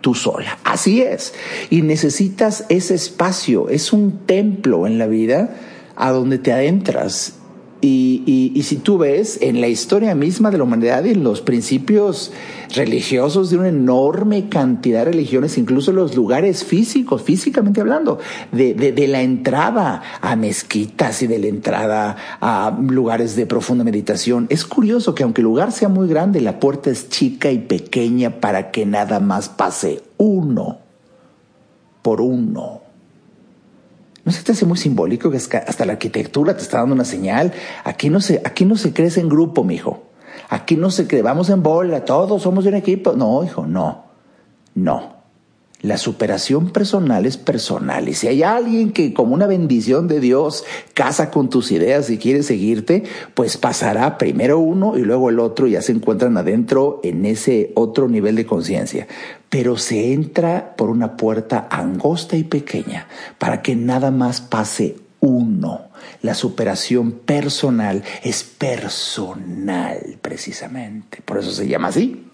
Tú 0.00 0.14
sola. 0.14 0.56
Así 0.64 1.02
es. 1.02 1.34
Y 1.68 1.82
necesitas 1.82 2.64
ese 2.70 2.94
espacio. 2.94 3.68
Es 3.68 3.92
un 3.92 4.24
templo 4.24 4.86
en 4.86 4.96
la 4.96 5.06
vida 5.08 5.54
a 5.94 6.10
donde 6.10 6.38
te 6.38 6.54
adentras 6.54 7.34
y, 7.84 8.52
y, 8.54 8.62
si 8.62 8.76
tú 8.76 8.96
ves 8.96 9.38
en 9.42 9.60
la 9.60 9.66
historia 9.66 10.14
misma 10.14 10.52
de 10.52 10.58
la 10.58 10.62
humanidad 10.62 11.02
y 11.02 11.16
los 11.16 11.40
principios 11.40 12.30
religiosos 12.76 13.50
de 13.50 13.58
una 13.58 13.70
enorme 13.70 14.48
cantidad 14.48 15.00
de 15.00 15.06
religiones, 15.06 15.58
incluso 15.58 15.90
los 15.90 16.14
lugares 16.14 16.62
físicos, 16.62 17.22
físicamente 17.22 17.80
hablando, 17.80 18.20
de, 18.52 19.08
la 19.08 19.22
entrada 19.22 20.00
a 20.20 20.36
mezquitas 20.36 21.22
y 21.22 21.26
de 21.26 21.40
la 21.40 21.48
entrada 21.48 22.16
a 22.40 22.78
lugares 22.80 23.34
de 23.34 23.46
profunda 23.46 23.82
meditación, 23.82 24.46
es 24.48 24.64
curioso 24.64 25.16
que 25.16 25.24
aunque 25.24 25.40
el 25.40 25.46
lugar 25.46 25.72
sea 25.72 25.88
muy 25.88 26.06
grande, 26.06 26.40
la 26.40 26.60
puerta 26.60 26.88
es 26.88 27.08
chica 27.08 27.50
y 27.50 27.58
pequeña 27.58 28.40
para 28.40 28.70
que 28.70 28.86
nada 28.86 29.18
más 29.18 29.48
pase 29.48 30.02
uno 30.18 30.78
por 32.02 32.20
uno. 32.20 32.81
¿No 34.24 34.32
se 34.32 34.42
te 34.42 34.52
hace 34.52 34.66
muy 34.66 34.78
simbólico 34.78 35.30
que 35.30 35.36
hasta 35.36 35.84
la 35.84 35.94
arquitectura 35.94 36.56
te 36.56 36.62
está 36.62 36.78
dando 36.78 36.94
una 36.94 37.04
señal? 37.04 37.52
Aquí 37.84 38.08
no 38.08 38.20
se, 38.20 38.40
aquí 38.44 38.64
no 38.64 38.76
se 38.76 38.92
crece 38.92 39.20
en 39.20 39.28
grupo, 39.28 39.64
mijo. 39.64 40.04
Aquí 40.48 40.76
no 40.76 40.90
se 40.90 41.06
cree, 41.06 41.22
vamos 41.22 41.50
en 41.50 41.62
bola, 41.62 42.04
todos 42.04 42.42
somos 42.42 42.64
de 42.64 42.70
un 42.70 42.76
equipo. 42.76 43.14
No, 43.14 43.42
hijo, 43.42 43.66
no. 43.66 44.04
No. 44.74 45.21
La 45.82 45.98
superación 45.98 46.70
personal 46.70 47.26
es 47.26 47.36
personal. 47.36 48.08
Y 48.08 48.14
si 48.14 48.28
hay 48.28 48.44
alguien 48.44 48.92
que, 48.92 49.12
como 49.12 49.34
una 49.34 49.48
bendición 49.48 50.06
de 50.06 50.20
Dios, 50.20 50.64
casa 50.94 51.30
con 51.32 51.50
tus 51.50 51.72
ideas 51.72 52.08
y 52.08 52.18
quiere 52.18 52.44
seguirte, 52.44 53.02
pues 53.34 53.56
pasará 53.56 54.16
primero 54.16 54.60
uno 54.60 54.96
y 54.96 55.02
luego 55.02 55.28
el 55.28 55.40
otro 55.40 55.66
y 55.66 55.72
ya 55.72 55.82
se 55.82 55.90
encuentran 55.90 56.36
adentro 56.36 57.00
en 57.02 57.26
ese 57.26 57.72
otro 57.74 58.08
nivel 58.08 58.36
de 58.36 58.46
conciencia. 58.46 59.08
Pero 59.48 59.76
se 59.76 60.12
entra 60.12 60.76
por 60.76 60.88
una 60.88 61.16
puerta 61.16 61.66
angosta 61.68 62.36
y 62.36 62.44
pequeña 62.44 63.08
para 63.38 63.60
que 63.60 63.74
nada 63.74 64.12
más 64.12 64.40
pase 64.40 64.96
uno. 65.18 65.88
La 66.22 66.34
superación 66.34 67.10
personal 67.10 68.04
es 68.22 68.44
personal, 68.44 70.18
precisamente. 70.22 71.22
Por 71.24 71.38
eso 71.38 71.50
se 71.50 71.66
llama 71.66 71.88
así. 71.88 72.31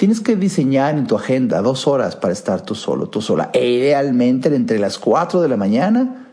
Tienes 0.00 0.22
que 0.22 0.34
diseñar 0.34 0.96
en 0.96 1.06
tu 1.06 1.14
agenda 1.14 1.60
dos 1.60 1.86
horas 1.86 2.16
para 2.16 2.32
estar 2.32 2.62
tú 2.62 2.74
solo, 2.74 3.10
tú 3.10 3.20
sola. 3.20 3.50
E 3.52 3.68
idealmente 3.68 4.48
entre 4.48 4.78
las 4.78 4.98
4 4.98 5.42
de 5.42 5.48
la 5.48 5.58
mañana 5.58 6.26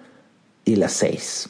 y 0.63 0.77
las 0.77 0.93
6. 0.93 1.49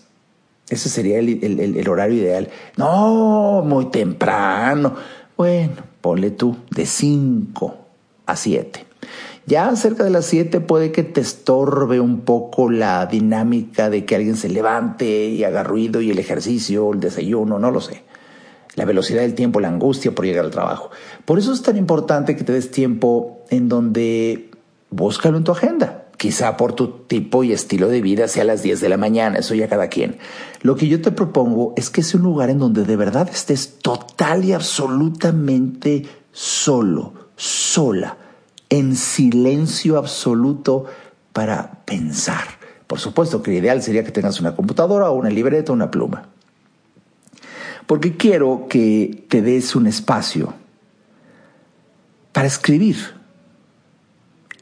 Ese 0.68 0.90
sería 0.90 1.20
el, 1.20 1.88
horario 1.88 2.18
ideal. 2.18 2.50
No, 2.76 3.62
muy 3.64 3.92
temprano. 3.92 4.96
Bueno, 5.38 5.76
ponle 6.02 6.32
tú 6.32 6.58
de 6.72 6.88
5 6.88 7.78
a 8.26 8.36
7. 8.36 8.84
Ya 9.46 9.76
cerca 9.76 10.04
de 10.04 10.10
las 10.10 10.26
7 10.26 10.60
puede 10.60 10.92
que 10.92 11.04
te 11.04 11.22
estorbe 11.22 12.00
un 12.00 12.22
poco 12.22 12.72
la 12.72 13.06
dinámica 13.06 13.92
de 13.92 14.06
que 14.06 14.16
alguien 14.16 14.38
se 14.38 14.50
levante 14.50 15.28
y 15.28 15.44
haga 15.44 15.62
ruido 15.62 16.02
y 16.02 16.10
el 16.10 16.18
ejercicio, 16.18 16.92
el 16.94 17.00
desayuno, 17.00 17.60
no 17.60 17.70
lo 17.70 17.80
sé 17.80 18.07
la 18.78 18.86
velocidad 18.86 19.22
del 19.22 19.34
tiempo, 19.34 19.60
la 19.60 19.70
angustia 19.70 20.14
por 20.14 20.24
llegar 20.24 20.46
al 20.46 20.52
trabajo. 20.52 20.92
Por 21.26 21.40
eso 21.40 21.52
es 21.52 21.64
tan 21.64 21.78
importante 21.78 22.36
que 22.36 22.44
te 22.44 22.54
des 22.54 22.70
tiempo 22.70 23.44
en 23.50 23.68
donde 23.68 24.52
búscalo 24.92 25.38
en 25.38 25.44
tu 25.44 25.52
agenda. 25.52 26.06
Quizá 26.16 26.58
por 26.58 26.74
tu 26.74 26.90
tipo 27.08 27.44
y 27.44 27.54
estilo 27.54 27.90
de 27.90 28.02
vida 28.02 28.28
sea 28.28 28.44
a 28.44 28.46
las 28.46 28.62
10 28.62 28.80
de 28.80 28.90
la 28.90 28.98
mañana, 28.98 29.40
eso 29.40 29.56
ya 29.56 29.68
cada 29.68 29.88
quien. 29.88 30.20
Lo 30.62 30.76
que 30.76 30.88
yo 30.88 31.02
te 31.02 31.12
propongo 31.12 31.74
es 31.76 31.90
que 31.90 32.04
sea 32.04 32.20
un 32.20 32.26
lugar 32.26 32.52
en 32.52 32.60
donde 32.60 32.86
de 32.86 32.96
verdad 32.96 33.28
estés 33.30 33.80
total 33.80 34.46
y 34.46 34.54
absolutamente 34.54 36.06
solo, 36.32 37.14
sola, 37.36 38.18
en 38.70 38.96
silencio 38.96 39.98
absoluto 39.98 40.86
para 41.34 41.84
pensar. 41.86 42.46
Por 42.86 43.00
supuesto 43.00 43.42
que 43.42 43.52
lo 43.52 43.58
ideal 43.58 43.82
sería 43.82 44.04
que 44.04 44.12
tengas 44.12 44.40
una 44.40 44.56
computadora 44.56 45.10
o 45.10 45.16
una 45.16 45.32
libreta 45.32 45.72
o 45.72 45.76
una 45.76 45.90
pluma 45.90 46.30
porque 47.88 48.18
quiero 48.18 48.68
que 48.70 49.26
te 49.30 49.42
des 49.42 49.76
un 49.76 49.88
espacio 49.88 50.54
para 52.34 52.48
escribir 52.48 52.98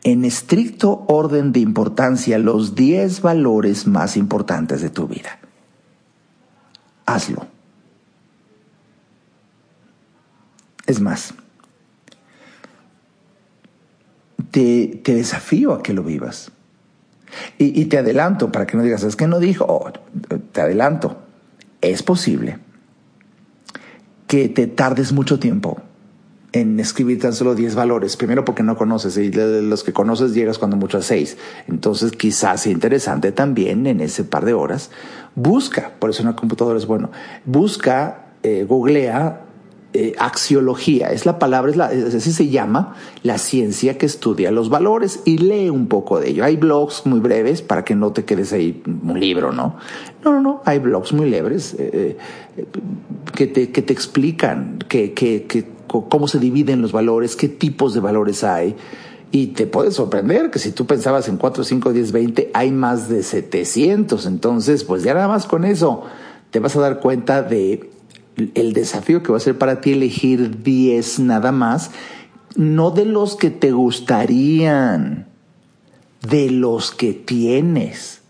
en 0.04 0.24
estricto 0.24 1.04
orden 1.08 1.52
de 1.52 1.60
importancia 1.60 2.38
los 2.38 2.76
10 2.76 3.22
valores 3.22 3.88
más 3.88 4.16
importantes 4.16 4.82
de 4.82 4.92
tu 4.92 5.08
vida. 5.08 5.40
Hazlo. 7.08 7.48
Es 10.86 11.02
más, 11.02 11.34
te, 14.52 15.02
desafío 15.04 15.74
a 15.74 15.82
que 15.82 15.94
lo 15.94 16.04
vivas. 16.04 16.52
Y, 17.58 17.86
te 17.86 17.98
adelanto, 17.98 18.52
para 18.52 18.68
que 18.68 18.78
no 18.78 18.84
digas, 18.84 19.04
es 19.04 19.16
que 19.16 19.28
no 19.28 19.40
dijo, 19.40 19.92
te 20.54 20.62
adelanto, 20.62 21.18
es 21.82 22.04
posible 22.04 22.60
que 24.28 24.50
te 24.50 24.68
tardes 24.68 25.12
mucho 25.12 25.40
tiempo 25.40 25.82
en 26.52 26.80
escribir 26.80 27.20
tan 27.20 27.34
solo 27.34 27.54
10 27.54 27.76
valores. 27.76 28.16
Primero 28.16 28.46
porque 28.46 28.64
no 28.64 28.78
conoces 28.78 29.18
y 29.18 29.30
los 29.32 29.84
que 29.84 29.92
conoces 29.92 30.34
llegas 30.34 30.58
cuando 30.58 30.78
mucho 30.78 30.98
a 30.98 31.02
6. 31.02 31.38
Entonces 31.68 32.14
quizás 32.14 32.62
sea 32.62 32.72
interesante 32.72 33.32
también 33.34 33.86
en 33.88 34.00
ese 34.00 34.24
par 34.24 34.46
de 34.46 34.54
horas. 34.54 34.90
Busca, 35.36 35.92
por 36.00 36.10
eso 36.10 36.24
una 36.24 36.36
computadora 36.36 36.78
es 36.80 36.86
bueno, 36.86 37.12
busca 37.44 38.28
eh, 38.44 38.66
googlea 38.68 39.45
eh, 39.98 40.14
axiología, 40.20 41.14
es 41.14 41.26
la 41.26 41.40
palabra, 41.40 41.72
es 41.72 41.78
la, 41.78 41.86
así 41.86 42.34
se 42.34 42.50
llama 42.50 42.98
la 43.24 43.38
ciencia 43.38 43.98
que 43.98 44.06
estudia 44.06 44.52
los 44.52 44.68
valores 44.68 45.22
y 45.24 45.38
lee 45.38 45.70
un 45.70 45.88
poco 45.88 46.20
de 46.20 46.32
ello. 46.32 46.44
Hay 46.44 46.58
blogs 46.58 47.06
muy 47.06 47.22
breves 47.22 47.62
para 47.62 47.86
que 47.86 47.96
no 47.96 48.12
te 48.12 48.26
quedes 48.26 48.52
ahí 48.52 48.84
un 48.86 49.18
libro, 49.18 49.54
¿no? 49.54 49.78
No, 50.22 50.34
no, 50.34 50.42
no, 50.42 50.62
hay 50.66 50.80
blogs 50.80 51.14
muy 51.14 51.30
leves 51.30 51.78
eh, 51.80 52.18
eh, 52.58 52.66
que, 53.34 53.48
te, 53.48 53.72
que 53.72 53.82
te 53.82 53.94
explican 53.94 54.80
que, 54.90 55.14
que, 55.14 55.44
que, 55.44 55.66
cómo 55.88 56.28
se 56.28 56.40
dividen 56.40 56.82
los 56.82 56.92
valores, 56.92 57.38
qué 57.38 57.48
tipos 57.48 57.94
de 57.94 58.02
valores 58.02 58.44
hay. 58.44 58.76
Y 59.32 59.48
te 59.48 59.66
puede 59.66 59.92
sorprender 59.92 60.52
que 60.52 60.60
si 60.60 60.74
tú 60.74 60.86
pensabas 60.86 61.30
en 61.30 61.38
4, 61.38 61.64
5, 61.64 61.94
10, 61.94 62.12
20, 62.12 62.52
hay 62.54 62.72
más 62.72 63.08
de 63.08 63.24
700. 63.24 64.26
Entonces, 64.26 64.84
pues 64.84 65.04
ya 65.04 65.14
nada 65.14 65.30
más 65.30 65.46
con 65.46 65.64
eso 65.64 66.04
te 66.52 66.60
vas 66.60 66.76
a 66.76 66.82
dar 66.82 67.00
cuenta 67.00 67.44
de 67.44 67.95
el 68.54 68.74
desafío 68.74 69.24
que 69.24 69.32
va 69.32 69.38
a 69.38 69.42
ser 69.42 69.58
para 69.58 69.82
ti 69.82 69.94
elegir 69.94 70.64
10 70.64 71.20
nada 71.20 71.52
más, 71.52 71.92
no 72.56 72.92
de 72.92 73.06
los 73.06 73.36
que 73.36 73.50
te 73.50 73.72
gustarían, 73.72 75.28
de 76.28 76.50
los 76.50 76.92
que 76.92 77.14
tienes. 77.14 78.22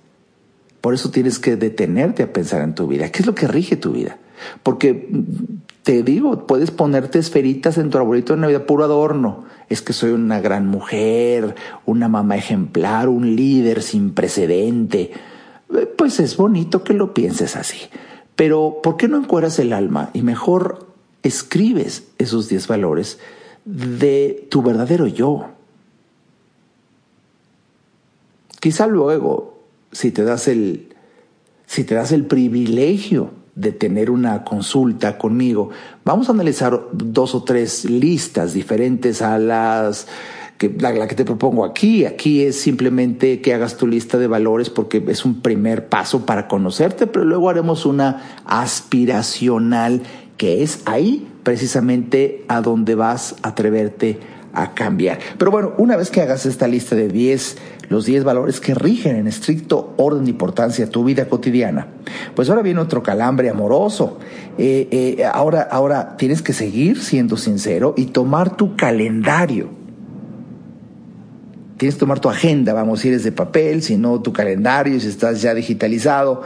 Por 0.81 0.93
eso 0.93 1.09
tienes 1.09 1.39
que 1.39 1.55
detenerte 1.55 2.23
a 2.23 2.33
pensar 2.33 2.61
en 2.61 2.75
tu 2.75 2.87
vida. 2.87 3.09
¿Qué 3.09 3.19
es 3.19 3.25
lo 3.25 3.35
que 3.35 3.47
rige 3.47 3.75
tu 3.75 3.91
vida? 3.91 4.17
Porque 4.63 5.09
te 5.83 6.03
digo, 6.03 6.45
puedes 6.47 6.71
ponerte 6.71 7.19
esferitas 7.19 7.77
en 7.77 7.89
tu 7.89 7.97
arbolito 7.97 8.33
de 8.33 8.41
Navidad, 8.41 8.65
puro 8.65 8.83
adorno. 8.83 9.45
Es 9.69 9.81
que 9.81 9.93
soy 9.93 10.11
una 10.11 10.39
gran 10.39 10.67
mujer, 10.67 11.55
una 11.85 12.07
mamá 12.07 12.37
ejemplar, 12.37 13.09
un 13.09 13.35
líder 13.35 13.81
sin 13.81 14.13
precedente. 14.13 15.11
Eh, 15.75 15.85
pues 15.97 16.19
es 16.19 16.37
bonito 16.37 16.83
que 16.83 16.93
lo 16.93 17.13
pienses 17.13 17.55
así. 17.55 17.77
Pero 18.36 18.80
¿por 18.84 18.98
qué 18.98 19.08
no 19.08 19.17
encueras 19.17 19.60
el 19.60 19.74
alma 19.74 20.10
y 20.13 20.21
mejor 20.21 20.88
escribes 21.24 22.08
esos 22.17 22.50
10 22.50 22.67
valores 22.67 23.19
de 23.63 24.48
tu 24.50 24.62
verdadero 24.62 25.08
yo? 25.08 25.48
Quizá 28.60 28.88
luego, 28.88 29.60
si 29.91 30.12
te 30.12 30.24
das 30.24 30.48
el, 30.48 30.89
si 31.67 31.84
te 31.84 31.95
das 31.95 32.12
el 32.12 32.26
privilegio 32.26 33.32
de 33.56 33.71
tener 33.71 34.12
una 34.12 34.43
consulta 34.43 35.17
conmigo, 35.17 35.69
vamos 36.04 36.28
a 36.28 36.34
analizar 36.34 36.88
dos 36.91 37.36
o 37.36 37.43
tres 37.43 37.86
listas 37.86 38.54
diferentes 38.54 39.21
a 39.21 39.38
las 39.38 40.08
que 40.57 40.73
la, 40.79 41.07
que 41.07 41.15
te 41.15 41.25
propongo 41.25 41.65
aquí. 41.65 42.05
Aquí 42.05 42.43
es 42.43 42.59
simplemente 42.59 43.41
que 43.41 43.53
hagas 43.53 43.77
tu 43.77 43.87
lista 43.87 44.17
de 44.17 44.27
valores 44.27 44.69
porque 44.69 45.03
es 45.07 45.25
un 45.25 45.41
primer 45.41 45.87
paso 45.87 46.25
para 46.25 46.47
conocerte, 46.47 47.07
pero 47.07 47.25
luego 47.25 47.49
haremos 47.49 47.85
una 47.85 48.41
aspiracional 48.45 50.01
que 50.37 50.63
es 50.63 50.81
ahí 50.85 51.27
precisamente 51.43 52.43
a 52.47 52.61
donde 52.61 52.95
vas 52.95 53.35
a 53.41 53.49
atreverte 53.49 54.19
a 54.53 54.73
cambiar. 54.73 55.19
Pero 55.37 55.51
bueno, 55.51 55.73
una 55.77 55.97
vez 55.97 56.09
que 56.09 56.21
hagas 56.21 56.45
esta 56.45 56.67
lista 56.67 56.95
de 56.95 57.09
10, 57.09 57.57
los 57.89 58.05
10 58.05 58.23
valores 58.23 58.61
que 58.61 58.73
rigen 58.73 59.17
en 59.17 59.27
estricto 59.27 59.93
orden 59.97 60.23
de 60.23 60.31
importancia 60.31 60.89
tu 60.89 61.03
vida 61.03 61.27
cotidiana, 61.27 61.87
pues 62.35 62.49
ahora 62.49 62.61
viene 62.61 62.79
otro 62.79 63.03
calambre 63.03 63.49
amoroso. 63.49 64.17
Eh, 64.57 64.87
eh, 64.91 65.25
ahora, 65.25 65.61
ahora 65.61 66.15
tienes 66.15 66.41
que 66.41 66.53
seguir 66.53 67.01
siendo 67.01 67.35
sincero 67.35 67.93
y 67.97 68.05
tomar 68.05 68.55
tu 68.55 68.77
calendario 68.77 69.85
tienes 71.77 71.95
que 71.95 71.99
tomar 71.99 72.19
tu 72.19 72.29
agenda, 72.29 72.73
vamos, 72.73 73.01
si 73.01 73.09
eres 73.09 73.23
de 73.23 73.31
papel, 73.31 73.81
si 73.81 73.97
no 73.97 74.21
tu 74.21 74.31
calendario, 74.31 74.99
si 74.99 75.07
estás 75.07 75.41
ya 75.41 75.53
digitalizado, 75.53 76.43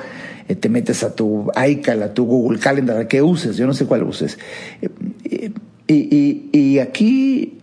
eh, 0.48 0.56
te 0.56 0.70
metes 0.70 1.04
a 1.04 1.16
tu 1.16 1.52
iCal, 1.68 2.04
a 2.04 2.14
tu 2.14 2.26
Google 2.26 2.60
Calendar, 2.60 2.98
a 2.98 3.08
que 3.08 3.22
uses, 3.22 3.58
yo 3.58 3.68
no 3.68 3.74
sé 3.74 3.86
cuál 3.86 4.04
uses. 4.04 4.40
Eh, 4.82 5.52
y, 5.88 6.80
aquí, 6.80 7.60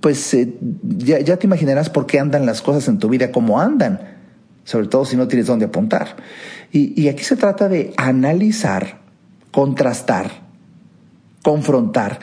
pues 0.00 0.34
eh, 0.34 0.52
ya, 0.98 1.20
ya, 1.20 1.36
te 1.36 1.46
imaginarás 1.46 1.90
por 1.90 2.06
qué 2.06 2.18
andan 2.18 2.46
las 2.46 2.62
cosas 2.62 2.88
en 2.88 2.98
tu 2.98 3.08
vida 3.08 3.30
como 3.30 3.60
andan, 3.60 4.00
sobre 4.64 4.88
todo 4.88 5.04
si 5.04 5.16
no 5.16 5.28
tienes 5.28 5.46
dónde 5.46 5.66
apuntar. 5.66 6.16
Y, 6.72 7.08
aquí 7.08 7.22
se 7.22 7.36
trata 7.36 7.68
de 7.68 7.92
analizar, 7.96 9.00
contrastar, 9.50 10.30
confrontar 11.42 12.18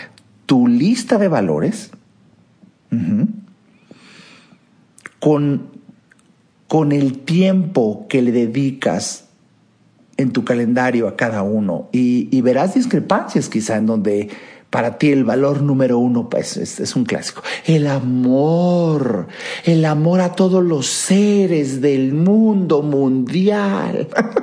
tu 0.45 0.67
lista 0.67 1.17
de 1.17 1.27
valores 1.27 1.91
con, 5.19 5.67
con 6.67 6.91
el 6.91 7.19
tiempo 7.19 8.05
que 8.09 8.21
le 8.21 8.31
dedicas 8.31 9.25
en 10.17 10.31
tu 10.31 10.43
calendario 10.43 11.07
a 11.07 11.15
cada 11.15 11.43
uno 11.43 11.87
y, 11.91 12.41
verás 12.41 12.73
discrepancias 12.75 13.47
quizá 13.47 13.77
en 13.77 13.85
donde 13.85 14.29
para 14.69 14.97
ti 14.97 15.11
el 15.11 15.23
valor 15.23 15.61
número 15.61 15.97
uno 15.97 16.29
pues, 16.29 16.57
es, 16.57 16.79
es, 16.79 16.95
un 16.95 17.05
clásico. 17.05 17.41
El 17.65 17.87
amor, 17.87 19.27
el 19.63 19.85
amor 19.85 20.21
a 20.21 20.33
todos 20.33 20.63
los 20.63 20.87
seres 20.87 21.81
del 21.81 22.13
mundo 22.13 22.81
mundial. 22.81 24.09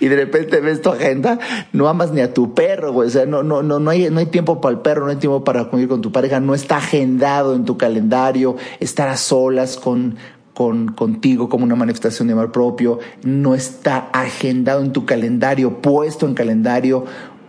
y 0.00 0.08
de 0.08 0.16
repente 0.16 0.60
ves 0.60 0.82
tu 0.82 0.90
agenda, 0.90 1.38
no 1.72 1.88
amas 1.88 2.12
ni 2.12 2.20
a 2.20 2.32
tu 2.32 2.54
perro, 2.54 2.92
güey. 2.92 3.08
O 3.08 3.10
sea, 3.10 3.26
no, 3.26 3.42
no, 3.42 3.62
no, 3.62 3.78
no, 3.78 3.90
hay, 3.90 4.10
no 4.10 4.20
hay 4.20 4.26
tiempo 4.26 4.60
para 4.60 4.74
el 4.74 4.80
perro, 4.80 5.04
no 5.04 5.10
hay 5.10 5.16
tiempo 5.16 5.44
para 5.44 5.68
convivir 5.68 5.88
con 5.88 6.00
tu 6.00 6.12
pareja, 6.12 6.40
no 6.40 6.54
está 6.54 6.76
agendado 6.78 7.54
en 7.54 7.64
tu 7.64 7.76
calendario, 7.76 8.56
estar 8.80 9.08
a 9.08 9.16
solas 9.16 9.76
con, 9.76 10.16
con, 10.54 10.92
contigo 10.92 11.48
como 11.48 11.64
una 11.64 11.74
manifestación 11.74 12.28
de 12.28 12.32
amor 12.32 12.52
propio, 12.52 13.00
no 13.22 13.54
está 13.54 14.08
agendado 14.12 14.82
en 14.82 14.92
tu 14.92 15.04
calendario, 15.04 15.80
puesto 15.82 16.26
en 16.26 16.34
calendario 16.34 17.04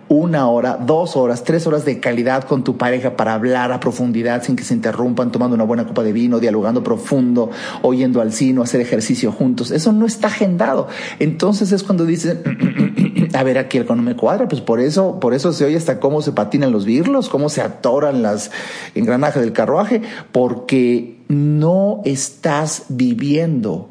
una 0.08 0.48
hora, 0.50 0.78
dos 0.78 1.16
horas, 1.16 1.44
tres 1.44 1.66
horas 1.66 1.84
de 1.86 2.00
calidad 2.00 2.44
con 2.44 2.64
tu 2.64 2.78
pareja 2.78 3.16
para 3.16 3.34
hablar 3.34 3.72
a 3.72 3.80
profundidad 3.80 4.44
sin 4.44 4.56
que 4.56 4.64
se 4.64 4.74
interrumpan, 4.74 5.32
tomando 5.32 5.56
una 5.56 5.64
buena 5.64 5.88
copa 5.88 6.04
de 6.04 6.14
vino, 6.14 6.40
dialogando 6.40 6.84
profundo, 6.84 7.50
oyendo 7.82 8.22
al 8.22 8.32
cine, 8.32 8.62
hacer 8.62 8.82
ejercicio 8.82 9.32
juntos. 9.32 9.72
Eso 9.72 9.92
no 9.92 10.06
está 10.06 10.28
agendado. 10.28 10.88
Entonces 11.20 11.72
es 11.72 11.84
cuando 11.84 12.06
dicen, 12.06 13.30
a 13.34 13.44
ver, 13.44 13.58
aquí 13.58 13.78
el 13.78 13.86
no 13.88 13.96
me 13.96 14.16
cuadra, 14.16 14.48
pues 14.48 14.62
por 14.62 14.80
eso, 14.80 15.20
por 15.20 15.34
eso 15.34 15.54
se 15.54 15.66
oye 15.66 15.78
hasta 15.78 16.00
cómo 16.00 16.22
se 16.22 16.32
patinan 16.32 16.72
los 16.72 16.86
birlos, 16.86 17.30
cómo 17.30 17.50
se 17.50 17.62
atoran 17.62 18.22
las 18.22 18.52
engranajes 18.94 19.42
del 19.42 19.54
carruaje, 19.54 20.02
porque 20.32 21.20
no 21.28 22.02
estás 22.06 22.86
viviendo 22.90 23.90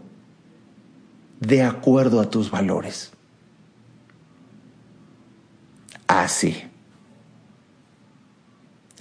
de 1.40 1.62
acuerdo 1.62 2.20
a 2.20 2.31
tus 2.31 2.50
valores 2.50 3.13
así. 6.07 6.57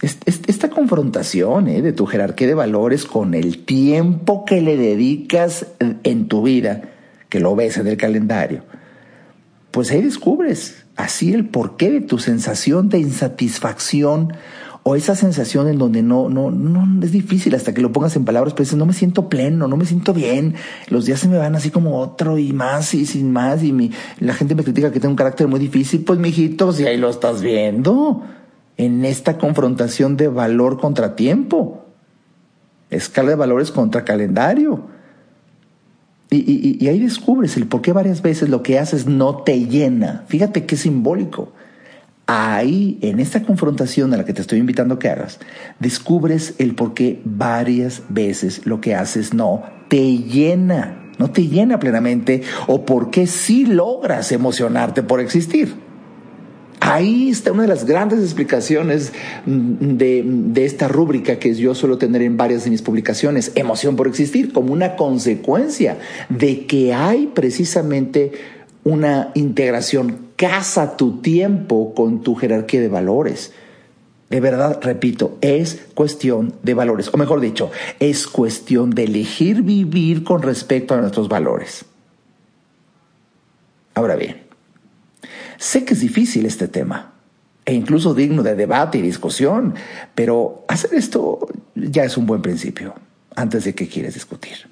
Esta 0.02 0.68
confrontación 0.68 1.68
eh, 1.68 1.80
de 1.80 1.92
tu 1.92 2.04
jerarquía 2.04 2.46
de 2.46 2.54
valores 2.54 3.06
con 3.06 3.34
el 3.34 3.64
tiempo 3.64 4.44
que 4.44 4.60
le 4.60 4.76
dedicas 4.76 5.66
en 5.78 6.28
tu 6.28 6.42
vida, 6.42 6.82
que 7.28 7.40
lo 7.40 7.56
ves 7.56 7.78
en 7.78 7.86
el 7.86 7.96
calendario, 7.96 8.64
pues 9.70 9.90
ahí 9.90 10.02
descubres 10.02 10.84
así 10.96 11.32
el 11.32 11.48
porqué 11.48 11.90
de 11.90 12.00
tu 12.00 12.18
sensación 12.18 12.88
de 12.88 12.98
insatisfacción 12.98 14.34
o 14.86 14.96
esa 14.96 15.16
sensación 15.16 15.66
en 15.68 15.78
donde 15.78 16.02
no, 16.02 16.28
no, 16.28 16.50
no, 16.50 17.02
es 17.02 17.10
difícil 17.10 17.54
hasta 17.54 17.72
que 17.72 17.80
lo 17.80 17.90
pongas 17.90 18.16
en 18.16 18.26
palabras, 18.26 18.52
pero 18.52 18.64
dices, 18.64 18.78
no 18.78 18.84
me 18.84 18.92
siento 18.92 19.30
pleno, 19.30 19.66
no 19.66 19.78
me 19.78 19.86
siento 19.86 20.12
bien, 20.12 20.56
los 20.88 21.06
días 21.06 21.20
se 21.20 21.28
me 21.28 21.38
van 21.38 21.56
así 21.56 21.70
como 21.70 21.98
otro 21.98 22.38
y 22.38 22.52
más 22.52 22.92
y 22.92 23.06
sin 23.06 23.32
más 23.32 23.62
y 23.62 23.90
la 24.20 24.34
gente 24.34 24.54
me 24.54 24.62
critica 24.62 24.92
que 24.92 25.00
tengo 25.00 25.12
un 25.12 25.16
carácter 25.16 25.48
muy 25.48 25.58
difícil, 25.58 26.04
pues 26.04 26.18
mijitos, 26.18 26.78
y 26.80 26.86
ahí 26.86 26.98
lo 26.98 27.08
estás 27.08 27.40
viendo, 27.40 28.24
en 28.76 29.06
esta 29.06 29.38
confrontación 29.38 30.18
de 30.18 30.28
valor 30.28 30.78
contra 30.78 31.16
tiempo, 31.16 31.86
escala 32.90 33.30
de 33.30 33.36
valores 33.36 33.70
contra 33.70 34.04
calendario. 34.04 34.92
Y 36.30 36.88
ahí 36.88 36.98
descubres 36.98 37.56
el 37.56 37.68
por 37.68 37.80
qué 37.80 37.92
varias 37.92 38.20
veces 38.20 38.48
lo 38.48 38.62
que 38.64 38.80
haces 38.80 39.06
no 39.06 39.36
te 39.44 39.66
llena. 39.66 40.24
Fíjate 40.26 40.66
qué 40.66 40.76
simbólico 40.76 41.52
ahí, 42.26 42.98
en 43.02 43.20
esta 43.20 43.42
confrontación 43.42 44.12
a 44.14 44.16
la 44.16 44.24
que 44.24 44.32
te 44.32 44.40
estoy 44.40 44.58
invitando 44.58 44.94
a 44.94 44.98
que 44.98 45.08
hagas, 45.08 45.38
descubres 45.78 46.54
el 46.58 46.74
por 46.74 46.94
qué 46.94 47.20
varias 47.24 48.02
veces 48.08 48.62
lo 48.64 48.80
que 48.80 48.94
haces 48.94 49.34
no 49.34 49.62
te 49.88 50.18
llena, 50.18 51.12
no 51.18 51.30
te 51.30 51.46
llena 51.46 51.78
plenamente, 51.78 52.42
o 52.66 52.84
por 52.84 53.10
qué 53.10 53.26
sí 53.26 53.66
logras 53.66 54.32
emocionarte 54.32 55.02
por 55.02 55.20
existir. 55.20 55.74
Ahí 56.80 57.30
está 57.30 57.50
una 57.50 57.62
de 57.62 57.68
las 57.68 57.86
grandes 57.86 58.20
explicaciones 58.20 59.12
de, 59.46 60.22
de, 60.26 60.64
esta 60.66 60.86
rúbrica 60.86 61.38
que 61.38 61.54
yo 61.54 61.74
suelo 61.74 61.96
tener 61.96 62.20
en 62.20 62.36
varias 62.36 62.64
de 62.64 62.70
mis 62.70 62.82
publicaciones, 62.82 63.52
emoción 63.54 63.96
por 63.96 64.06
existir, 64.06 64.52
como 64.52 64.70
una 64.70 64.94
consecuencia 64.94 65.98
de 66.28 66.66
que 66.66 66.92
hay 66.92 67.28
precisamente 67.28 68.32
una 68.84 69.30
integración 69.34 70.28
casa 70.36 70.96
tu 70.96 71.20
tiempo 71.20 71.94
con 71.94 72.22
tu 72.22 72.34
jerarquía 72.34 72.80
de 72.80 72.88
valores. 72.88 73.52
De 74.30 74.40
verdad, 74.40 74.78
repito, 74.82 75.38
es 75.40 75.86
cuestión 75.94 76.54
de 76.62 76.74
valores, 76.74 77.10
o 77.12 77.16
mejor 77.16 77.40
dicho, 77.40 77.70
es 78.00 78.26
cuestión 78.26 78.90
de 78.90 79.04
elegir 79.04 79.62
vivir 79.62 80.24
con 80.24 80.42
respecto 80.42 80.94
a 80.94 81.00
nuestros 81.00 81.28
valores. 81.28 81.84
Ahora 83.94 84.16
bien, 84.16 84.44
Sé 85.58 85.84
que 85.84 85.94
es 85.94 86.00
difícil 86.00 86.46
este 86.46 86.68
tema 86.68 87.12
e 87.64 87.72
incluso 87.72 88.14
digno 88.14 88.42
de 88.42 88.54
debate 88.54 88.98
y 88.98 89.02
discusión, 89.02 89.74
pero 90.14 90.64
hacer 90.68 90.92
esto 90.94 91.48
ya 91.74 92.04
es 92.04 92.16
un 92.16 92.26
buen 92.26 92.42
principio 92.42 92.94
antes 93.34 93.64
de 93.64 93.74
que 93.74 93.88
quieres 93.88 94.14
discutir. 94.14 94.68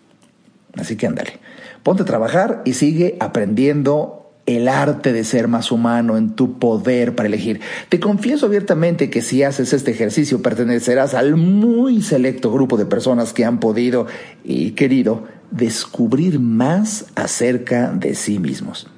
Así 0.75 0.97
que 0.97 1.07
ándale, 1.07 1.39
ponte 1.83 2.03
a 2.03 2.07
trabajar 2.07 2.63
y 2.65 2.75
sigue 2.75 3.17
aprendiendo 3.21 4.23
el 4.47 4.69
arte 4.69 5.13
de 5.13 5.25
ser 5.25 5.47
más 5.47 5.71
humano 5.71 6.17
en 6.17 6.31
tu 6.31 6.59
poder 6.59 7.15
para 7.15 7.29
elegir. 7.29 7.61
Te 7.89 8.01
confieso 8.01 8.47
abiertamente 8.47 9.09
que 9.09 9.23
si 9.23 9.43
haces 9.43 9.73
este 9.73 9.93
ejercicio 9.93 10.43
pertenecerás 10.43 11.15
al 11.15 11.37
muy 11.37 12.03
selecto 12.03 12.53
grupo 12.53 12.77
de 12.77 12.87
personas 12.87 13.33
que 13.33 13.45
han 13.45 13.61
podido 13.61 14.07
y 14.45 14.73
querido 14.73 15.25
descubrir 15.51 16.41
más 16.41 17.07
acerca 17.15 17.93
de 17.93 18.15
sí 18.15 18.39
mismos. 18.39 18.89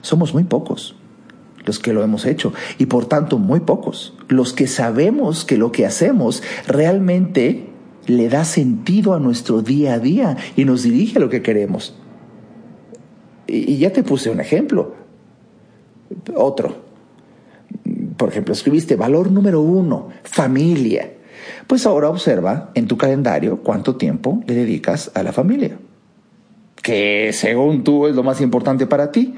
Somos 0.00 0.32
muy 0.32 0.44
pocos 0.44 0.96
los 1.64 1.78
que 1.80 1.92
lo 1.92 2.02
hemos 2.02 2.24
hecho 2.24 2.52
y 2.78 2.86
por 2.86 3.06
tanto 3.06 3.38
muy 3.38 3.60
pocos 3.60 4.14
los 4.28 4.52
que 4.52 4.68
sabemos 4.68 5.44
que 5.44 5.58
lo 5.58 5.72
que 5.72 5.84
hacemos 5.84 6.42
realmente 6.68 7.68
le 8.06 8.28
da 8.28 8.44
sentido 8.44 9.14
a 9.14 9.20
nuestro 9.20 9.62
día 9.62 9.94
a 9.94 9.98
día 9.98 10.36
y 10.56 10.64
nos 10.64 10.82
dirige 10.82 11.18
a 11.18 11.20
lo 11.20 11.28
que 11.28 11.42
queremos. 11.42 11.94
Y 13.46 13.76
ya 13.78 13.92
te 13.92 14.02
puse 14.02 14.30
un 14.30 14.40
ejemplo. 14.40 14.94
Otro. 16.34 16.84
Por 18.16 18.28
ejemplo, 18.28 18.54
escribiste 18.54 18.96
valor 18.96 19.30
número 19.30 19.60
uno, 19.60 20.08
familia. 20.22 21.12
Pues 21.66 21.86
ahora 21.86 22.08
observa 22.08 22.70
en 22.74 22.86
tu 22.86 22.96
calendario 22.96 23.62
cuánto 23.62 23.96
tiempo 23.96 24.42
le 24.46 24.54
dedicas 24.54 25.10
a 25.14 25.22
la 25.22 25.32
familia. 25.32 25.78
Que 26.82 27.30
según 27.32 27.84
tú 27.84 28.06
es 28.06 28.14
lo 28.14 28.22
más 28.22 28.40
importante 28.40 28.86
para 28.86 29.10
ti. 29.10 29.34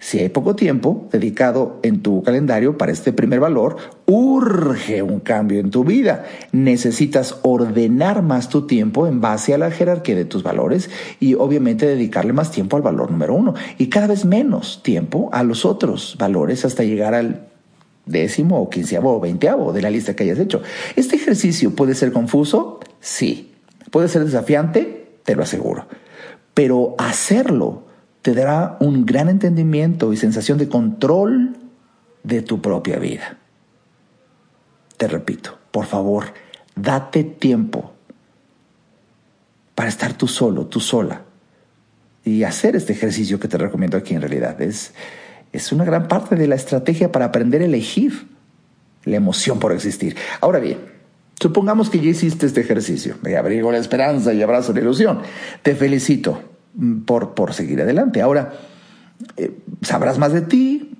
Si 0.00 0.20
hay 0.20 0.28
poco 0.28 0.54
tiempo 0.54 1.08
dedicado 1.10 1.80
en 1.82 2.02
tu 2.02 2.22
calendario 2.22 2.78
para 2.78 2.92
este 2.92 3.12
primer 3.12 3.40
valor, 3.40 3.76
urge 4.06 5.02
un 5.02 5.18
cambio 5.18 5.58
en 5.58 5.70
tu 5.70 5.82
vida. 5.82 6.24
Necesitas 6.52 7.40
ordenar 7.42 8.22
más 8.22 8.48
tu 8.48 8.66
tiempo 8.66 9.08
en 9.08 9.20
base 9.20 9.54
a 9.54 9.58
la 9.58 9.72
jerarquía 9.72 10.14
de 10.14 10.24
tus 10.24 10.44
valores 10.44 10.88
y 11.18 11.34
obviamente 11.34 11.86
dedicarle 11.86 12.32
más 12.32 12.52
tiempo 12.52 12.76
al 12.76 12.82
valor 12.82 13.10
número 13.10 13.34
uno 13.34 13.54
y 13.76 13.88
cada 13.88 14.06
vez 14.06 14.24
menos 14.24 14.82
tiempo 14.84 15.30
a 15.32 15.42
los 15.42 15.64
otros 15.64 16.16
valores 16.16 16.64
hasta 16.64 16.84
llegar 16.84 17.14
al 17.14 17.48
décimo 18.06 18.60
o 18.62 18.70
quinceavo 18.70 19.16
o 19.16 19.20
veinteavo 19.20 19.72
de 19.72 19.82
la 19.82 19.90
lista 19.90 20.14
que 20.14 20.22
hayas 20.22 20.38
hecho. 20.38 20.62
¿Este 20.94 21.16
ejercicio 21.16 21.74
puede 21.74 21.96
ser 21.96 22.12
confuso? 22.12 22.78
Sí. 23.00 23.52
¿Puede 23.90 24.06
ser 24.06 24.24
desafiante? 24.24 25.18
Te 25.24 25.34
lo 25.34 25.42
aseguro. 25.42 25.86
Pero 26.54 26.94
hacerlo 26.98 27.87
te 28.22 28.34
dará 28.34 28.76
un 28.80 29.06
gran 29.06 29.28
entendimiento 29.28 30.12
y 30.12 30.16
sensación 30.16 30.58
de 30.58 30.68
control 30.68 31.56
de 32.22 32.42
tu 32.42 32.60
propia 32.60 32.98
vida. 32.98 33.38
Te 34.96 35.06
repito, 35.06 35.58
por 35.70 35.86
favor, 35.86 36.24
date 36.74 37.24
tiempo 37.24 37.92
para 39.74 39.88
estar 39.88 40.14
tú 40.14 40.26
solo, 40.26 40.66
tú 40.66 40.80
sola, 40.80 41.22
y 42.24 42.42
hacer 42.42 42.74
este 42.74 42.92
ejercicio 42.92 43.38
que 43.38 43.48
te 43.48 43.56
recomiendo 43.56 43.96
aquí 43.96 44.14
en 44.14 44.20
realidad. 44.20 44.60
Es, 44.60 44.92
es 45.52 45.72
una 45.72 45.84
gran 45.84 46.08
parte 46.08 46.34
de 46.34 46.48
la 46.48 46.56
estrategia 46.56 47.12
para 47.12 47.26
aprender 47.26 47.62
a 47.62 47.66
elegir 47.66 48.26
la 49.04 49.16
emoción 49.16 49.60
por 49.60 49.72
existir. 49.72 50.16
Ahora 50.40 50.58
bien, 50.58 50.78
supongamos 51.40 51.88
que 51.90 52.00
ya 52.00 52.10
hiciste 52.10 52.46
este 52.46 52.60
ejercicio. 52.60 53.16
Me 53.22 53.36
abrigo 53.36 53.70
la 53.70 53.78
esperanza 53.78 54.34
y 54.34 54.42
abrazo 54.42 54.72
la 54.72 54.80
ilusión. 54.80 55.20
Te 55.62 55.76
felicito 55.76 56.42
por, 57.06 57.34
por 57.34 57.54
seguir 57.54 57.80
adelante. 57.80 58.22
Ahora, 58.22 58.52
eh, 59.36 59.52
sabrás 59.82 60.18
más 60.18 60.32
de 60.32 60.42
ti, 60.42 60.92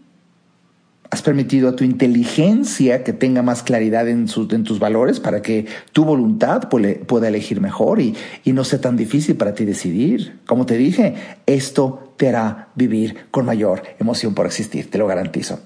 has 1.10 1.22
permitido 1.22 1.70
a 1.70 1.76
tu 1.76 1.84
inteligencia 1.84 3.02
que 3.02 3.12
tenga 3.12 3.42
más 3.42 3.62
claridad 3.62 4.08
en, 4.08 4.26
en 4.50 4.64
tus 4.64 4.78
valores 4.78 5.20
para 5.20 5.40
que 5.40 5.66
tu 5.92 6.04
voluntad 6.04 6.68
pueda 6.68 7.28
elegir 7.28 7.60
mejor 7.60 8.00
y, 8.00 8.14
y, 8.44 8.52
no 8.52 8.64
sea 8.64 8.80
tan 8.80 8.96
difícil 8.96 9.36
para 9.36 9.54
ti 9.54 9.64
decidir. 9.64 10.40
Como 10.46 10.66
te 10.66 10.76
dije, 10.76 11.14
esto 11.46 12.12
te 12.16 12.28
hará 12.28 12.68
vivir 12.74 13.16
con 13.30 13.46
mayor 13.46 13.82
emoción 13.98 14.34
por 14.34 14.46
existir, 14.46 14.90
te 14.90 14.98
lo 14.98 15.06
garantizo. 15.06 15.60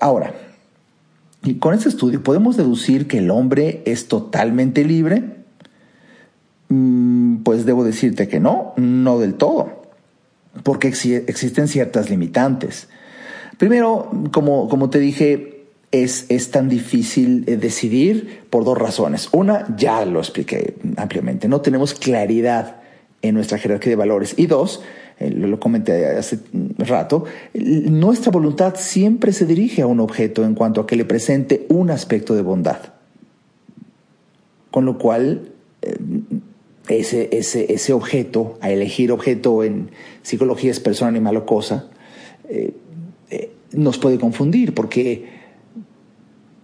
ahora, 0.00 0.32
con 1.58 1.74
este 1.74 1.90
estudio 1.90 2.22
podemos 2.22 2.56
deducir 2.56 3.06
que 3.06 3.18
el 3.18 3.30
hombre 3.30 3.82
es 3.84 4.08
totalmente 4.08 4.84
libre. 4.84 5.43
Mm, 6.74 7.36
pues 7.44 7.64
debo 7.66 7.84
decirte 7.84 8.26
que 8.26 8.40
no, 8.40 8.72
no 8.76 9.20
del 9.20 9.34
todo, 9.34 9.82
porque 10.64 10.88
existen 10.88 11.68
ciertas 11.68 12.10
limitantes. 12.10 12.88
Primero, 13.58 14.10
como, 14.32 14.90
te 14.90 14.98
dije, 14.98 15.66
es, 15.92 16.50
tan 16.50 16.68
difícil 16.68 17.44
eh, 17.46 17.56
decidir 17.56 18.42
por 18.50 18.64
dos 18.64 18.76
razones. 18.76 19.28
Una, 19.30 19.72
ya 19.76 20.04
lo 20.04 20.18
expliqué 20.18 20.74
ampliamente, 20.96 21.46
no 21.46 21.60
tenemos 21.60 21.94
claridad 21.94 22.76
en 23.22 23.36
nuestra 23.36 23.58
jerarquía 23.58 23.90
de 23.90 23.96
valores. 23.96 24.34
Y 24.36 24.46
dos, 24.46 24.82
eh, 25.20 25.30
lo 25.30 25.60
comenté 25.60 26.06
hace 26.06 26.40
rato, 26.78 27.24
nuestra 27.54 28.32
voluntad 28.32 28.74
siempre 28.76 29.32
se 29.32 29.46
dirige 29.46 29.82
a 29.82 29.86
un 29.86 30.00
objeto 30.00 30.44
en 30.44 30.54
cuanto 30.54 30.80
a 30.80 30.86
que 30.88 30.96
le 30.96 31.04
presente 31.04 31.66
un 31.68 31.90
aspecto 31.90 32.34
de 32.34 32.42
bondad. 32.42 32.78
Con 34.72 34.84
lo 34.84 34.98
cual, 34.98 35.52
eh, 35.82 35.96
ese, 36.88 37.30
ese, 37.32 37.72
ese 37.72 37.92
objeto, 37.92 38.58
a 38.60 38.70
elegir 38.70 39.10
objeto 39.12 39.64
en 39.64 39.90
psicología 40.22 40.70
es 40.70 40.80
persona, 40.80 41.08
animal 41.08 41.36
o 41.38 41.46
cosa, 41.46 41.88
eh, 42.48 42.74
eh, 43.30 43.52
nos 43.72 43.98
puede 43.98 44.18
confundir 44.18 44.74
porque 44.74 45.26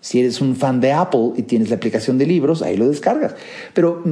Si 0.00 0.18
eres 0.18 0.40
un 0.40 0.56
fan 0.56 0.80
de 0.80 0.92
Apple 0.92 1.32
y 1.36 1.42
tienes 1.42 1.70
la 1.70 1.76
aplicación 1.76 2.18
de 2.18 2.26
libros, 2.26 2.62
ahí 2.62 2.76
lo 2.76 2.88
descargas. 2.88 3.36
Pero 3.72 4.02
mm, 4.04 4.10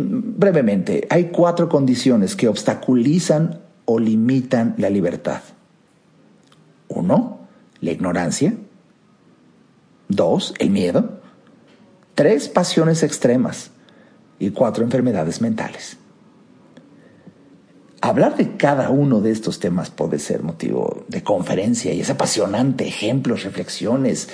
mm, 0.00 0.38
brevemente, 0.38 1.06
hay 1.10 1.30
cuatro 1.32 1.68
condiciones 1.68 2.36
que 2.36 2.46
obstaculizan 2.46 3.60
o 3.84 3.98
limitan 3.98 4.74
la 4.78 4.88
libertad. 4.88 5.42
Uno, 6.86 7.40
la 7.80 7.90
ignorancia. 7.90 8.54
Dos, 10.08 10.54
el 10.58 10.70
miedo. 10.70 11.20
Tres, 12.14 12.48
pasiones 12.48 13.02
extremas 13.02 13.71
y 14.42 14.50
cuatro 14.50 14.82
enfermedades 14.82 15.40
mentales. 15.40 15.96
hablar 18.00 18.36
de 18.36 18.56
cada 18.56 18.90
uno 18.90 19.20
de 19.20 19.30
estos 19.30 19.60
temas 19.60 19.90
puede 19.90 20.18
ser 20.18 20.42
motivo 20.42 21.04
de 21.06 21.22
conferencia 21.22 21.92
y 21.92 22.00
es 22.00 22.10
apasionante, 22.10 22.88
ejemplos, 22.88 23.44
reflexiones, 23.44 24.28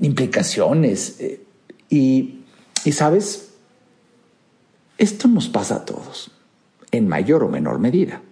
implicaciones. 0.00 1.20
Eh, 1.20 1.44
y, 1.90 2.40
y 2.86 2.92
sabes, 2.92 3.50
esto 4.96 5.28
nos 5.28 5.50
pasa 5.50 5.74
a 5.76 5.84
todos, 5.84 6.30
en 6.90 7.06
mayor 7.06 7.44
o 7.44 7.50
menor 7.50 7.78
medida. 7.78 8.22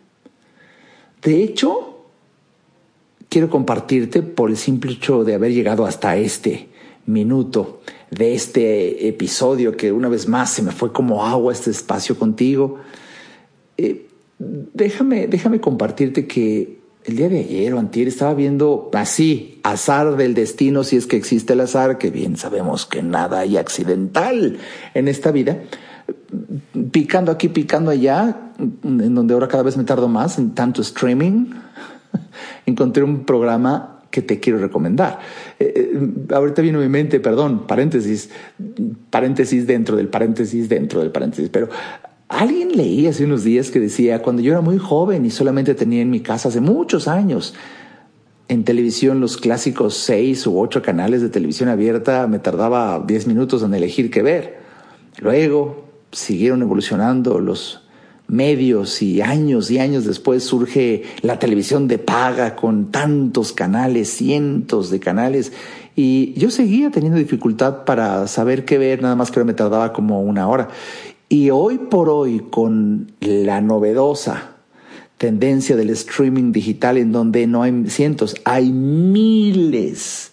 De 1.20 1.42
hecho, 1.42 2.06
quiero 3.28 3.50
compartirte 3.50 4.22
por 4.22 4.48
el 4.48 4.56
simple 4.56 4.92
hecho 4.92 5.24
de 5.24 5.34
haber 5.34 5.52
llegado 5.52 5.84
hasta 5.84 6.16
este 6.16 6.71
minuto 7.06 7.80
de 8.10 8.34
este 8.34 9.08
episodio 9.08 9.76
que 9.76 9.92
una 9.92 10.08
vez 10.08 10.28
más 10.28 10.50
se 10.50 10.62
me 10.62 10.72
fue 10.72 10.92
como 10.92 11.24
agua 11.24 11.52
este 11.52 11.70
espacio 11.70 12.18
contigo. 12.18 12.78
Eh, 13.76 14.06
déjame, 14.38 15.26
déjame 15.26 15.60
compartirte 15.60 16.26
que 16.26 16.82
el 17.04 17.16
día 17.16 17.28
de 17.28 17.40
ayer 17.40 17.74
o 17.74 17.78
antier 17.78 18.06
estaba 18.06 18.34
viendo 18.34 18.90
así, 18.92 19.60
azar 19.64 20.16
del 20.16 20.34
destino, 20.34 20.84
si 20.84 20.96
es 20.96 21.06
que 21.06 21.16
existe 21.16 21.54
el 21.54 21.60
azar, 21.60 21.98
que 21.98 22.10
bien 22.10 22.36
sabemos 22.36 22.86
que 22.86 23.02
nada 23.02 23.40
hay 23.40 23.56
accidental 23.56 24.58
en 24.94 25.08
esta 25.08 25.32
vida, 25.32 25.62
picando 26.92 27.32
aquí, 27.32 27.48
picando 27.48 27.90
allá, 27.90 28.52
en 28.84 29.14
donde 29.14 29.34
ahora 29.34 29.48
cada 29.48 29.64
vez 29.64 29.76
me 29.76 29.84
tardo 29.84 30.08
más 30.08 30.38
en 30.38 30.54
tanto 30.54 30.80
streaming, 30.82 31.46
encontré 32.66 33.02
un 33.02 33.24
programa 33.24 33.91
que 34.12 34.22
te 34.22 34.38
quiero 34.38 34.60
recomendar. 34.60 35.18
Eh, 35.58 35.72
eh, 35.74 36.34
ahorita 36.34 36.62
viene 36.62 36.78
a 36.78 36.82
mi 36.82 36.88
mente, 36.88 37.18
perdón, 37.18 37.66
paréntesis, 37.66 38.30
paréntesis 39.10 39.66
dentro 39.66 39.96
del 39.96 40.06
paréntesis 40.06 40.68
dentro 40.68 41.00
del 41.00 41.10
paréntesis, 41.10 41.48
pero 41.48 41.68
alguien 42.28 42.76
leí 42.76 43.08
hace 43.08 43.24
unos 43.24 43.42
días 43.42 43.72
que 43.72 43.80
decía, 43.80 44.22
cuando 44.22 44.42
yo 44.42 44.52
era 44.52 44.60
muy 44.60 44.78
joven 44.78 45.26
y 45.26 45.30
solamente 45.30 45.74
tenía 45.74 46.02
en 46.02 46.10
mi 46.10 46.20
casa 46.20 46.50
hace 46.50 46.60
muchos 46.60 47.08
años, 47.08 47.54
en 48.48 48.64
televisión 48.64 49.20
los 49.20 49.38
clásicos 49.38 49.94
seis 49.94 50.46
u 50.46 50.60
ocho 50.60 50.82
canales 50.82 51.22
de 51.22 51.30
televisión 51.30 51.70
abierta 51.70 52.26
me 52.26 52.38
tardaba 52.38 53.02
diez 53.04 53.26
minutos 53.26 53.62
en 53.62 53.72
elegir 53.72 54.10
qué 54.10 54.22
ver. 54.22 54.58
Luego 55.20 55.88
siguieron 56.10 56.60
evolucionando 56.60 57.38
los 57.38 57.81
medios 58.32 59.02
y 59.02 59.20
años 59.20 59.70
y 59.70 59.78
años 59.78 60.04
después 60.04 60.42
surge 60.42 61.02
la 61.20 61.38
televisión 61.38 61.86
de 61.86 61.98
paga 61.98 62.56
con 62.56 62.90
tantos 62.90 63.52
canales, 63.52 64.08
cientos 64.08 64.90
de 64.90 64.98
canales. 64.98 65.52
Y 65.94 66.32
yo 66.34 66.50
seguía 66.50 66.90
teniendo 66.90 67.18
dificultad 67.18 67.84
para 67.84 68.26
saber 68.26 68.64
qué 68.64 68.78
ver, 68.78 69.02
nada 69.02 69.14
más 69.14 69.30
que 69.30 69.44
me 69.44 69.52
tardaba 69.52 69.92
como 69.92 70.22
una 70.22 70.48
hora. 70.48 70.68
Y 71.28 71.50
hoy 71.50 71.78
por 71.78 72.08
hoy, 72.08 72.40
con 72.50 73.12
la 73.20 73.60
novedosa 73.60 74.48
tendencia 75.18 75.76
del 75.76 75.90
streaming 75.90 76.50
digital 76.50 76.98
en 76.98 77.12
donde 77.12 77.46
no 77.46 77.62
hay 77.62 77.84
cientos, 77.88 78.34
hay 78.44 78.72
miles 78.72 80.31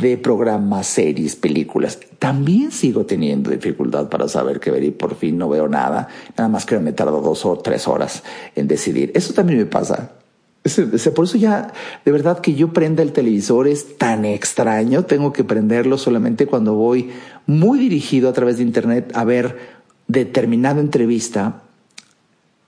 de 0.00 0.18
programas, 0.18 0.86
series, 0.86 1.36
películas. 1.36 1.98
También 2.18 2.70
sigo 2.70 3.06
teniendo 3.06 3.50
dificultad 3.50 4.08
para 4.08 4.28
saber 4.28 4.60
qué 4.60 4.70
ver 4.70 4.84
y 4.84 4.90
por 4.90 5.16
fin 5.16 5.38
no 5.38 5.48
veo 5.48 5.68
nada. 5.68 6.08
Nada 6.36 6.48
más 6.48 6.66
que 6.66 6.78
me 6.78 6.92
tardo 6.92 7.20
dos 7.20 7.46
o 7.46 7.56
tres 7.58 7.88
horas 7.88 8.22
en 8.54 8.68
decidir. 8.68 9.12
Eso 9.14 9.32
también 9.32 9.58
me 9.58 9.66
pasa. 9.66 10.12
Por 11.14 11.24
eso 11.24 11.38
ya, 11.38 11.72
de 12.04 12.12
verdad 12.12 12.40
que 12.40 12.54
yo 12.54 12.72
prenda 12.72 13.02
el 13.02 13.12
televisor 13.12 13.68
es 13.68 13.96
tan 13.96 14.24
extraño. 14.24 15.04
Tengo 15.04 15.32
que 15.32 15.44
prenderlo 15.44 15.96
solamente 15.96 16.46
cuando 16.46 16.74
voy 16.74 17.10
muy 17.46 17.78
dirigido 17.78 18.28
a 18.28 18.32
través 18.32 18.58
de 18.58 18.64
internet 18.64 19.12
a 19.14 19.24
ver 19.24 19.76
determinada 20.08 20.80
entrevista, 20.80 21.62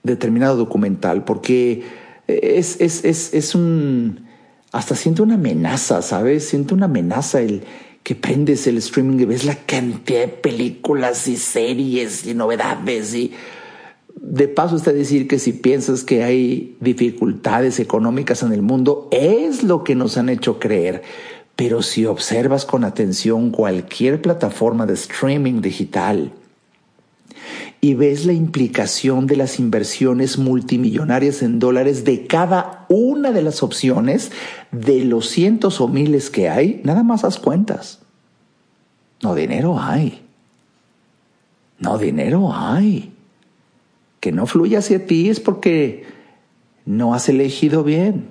determinado 0.03 0.55
documental, 0.55 1.25
porque 1.25 1.83
es, 2.27 2.79
es, 2.79 3.03
es, 3.03 3.33
es 3.33 3.55
un 3.55 4.28
hasta 4.71 4.95
siento 4.95 5.23
una 5.23 5.35
amenaza, 5.35 6.01
¿sabes? 6.01 6.47
Siento 6.47 6.75
una 6.75 6.85
amenaza 6.85 7.41
el 7.41 7.63
que 8.03 8.15
prendes 8.15 8.65
el 8.67 8.77
streaming 8.77 9.19
y 9.19 9.25
ves 9.25 9.45
la 9.45 9.55
cantidad 9.55 10.21
de 10.21 10.27
películas 10.27 11.27
y 11.27 11.37
series 11.37 12.25
y 12.25 12.33
novedades 12.33 13.13
y 13.13 13.33
de 14.21 14.47
paso 14.47 14.75
está 14.75 14.91
decir 14.91 15.27
que 15.27 15.39
si 15.39 15.53
piensas 15.53 16.03
que 16.03 16.23
hay 16.23 16.75
dificultades 16.81 17.79
económicas 17.79 18.43
en 18.43 18.51
el 18.51 18.61
mundo, 18.61 19.07
es 19.11 19.63
lo 19.63 19.83
que 19.83 19.95
nos 19.95 20.17
han 20.17 20.29
hecho 20.29 20.59
creer. 20.59 21.03
Pero 21.55 21.81
si 21.81 22.05
observas 22.05 22.65
con 22.65 22.83
atención 22.83 23.51
cualquier 23.51 24.21
plataforma 24.21 24.85
de 24.85 24.93
streaming 24.93 25.61
digital, 25.61 26.33
y 27.81 27.93
ves 27.93 28.25
la 28.25 28.33
implicación 28.33 29.25
de 29.25 29.37
las 29.37 29.59
inversiones 29.59 30.37
multimillonarias 30.37 31.41
en 31.41 31.59
dólares 31.59 32.03
de 32.03 32.27
cada 32.27 32.78
una 32.89 33.31
de 33.31 33.41
las 33.41 33.63
opciones, 33.63 34.31
de 34.71 35.05
los 35.05 35.29
cientos 35.29 35.79
o 35.79 35.87
miles 35.87 36.29
que 36.29 36.49
hay, 36.49 36.81
nada 36.83 37.03
más 37.03 37.23
haz 37.23 37.37
cuentas. 37.37 37.99
No 39.21 39.35
dinero 39.35 39.79
hay. 39.79 40.21
No 41.77 41.97
dinero 41.97 42.51
hay. 42.53 43.13
Que 44.19 44.31
no 44.31 44.45
fluye 44.47 44.75
hacia 44.75 45.05
ti 45.05 45.29
es 45.29 45.39
porque 45.39 46.05
no 46.85 47.13
has 47.13 47.29
elegido 47.29 47.83
bien. 47.83 48.27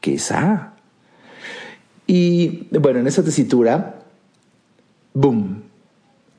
Quizá. 0.00 0.74
Y 2.06 2.68
bueno, 2.78 3.00
en 3.00 3.06
esa 3.06 3.22
tesitura, 3.22 4.02
boom, 5.14 5.62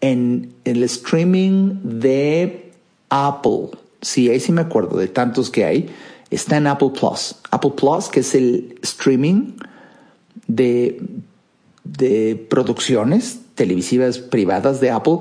en 0.01 0.53
el 0.63 0.83
streaming 0.83 1.79
de 1.83 2.71
Apple. 3.09 3.69
Sí, 4.01 4.29
ahí 4.29 4.39
sí 4.39 4.51
me 4.51 4.61
acuerdo 4.61 4.97
de 4.97 5.07
tantos 5.07 5.49
que 5.49 5.65
hay. 5.65 5.89
Está 6.33 6.57
en 6.57 6.67
Apple 6.67 6.91
Plus. 6.99 7.35
Apple 7.51 7.73
Plus, 7.75 8.09
que 8.09 8.21
es 8.21 8.35
el 8.35 8.79
streaming 8.81 9.53
de, 10.47 11.01
de 11.83 12.47
producciones 12.49 13.39
televisivas 13.55 14.19
privadas 14.19 14.81
de 14.81 14.91
Apple. 14.91 15.19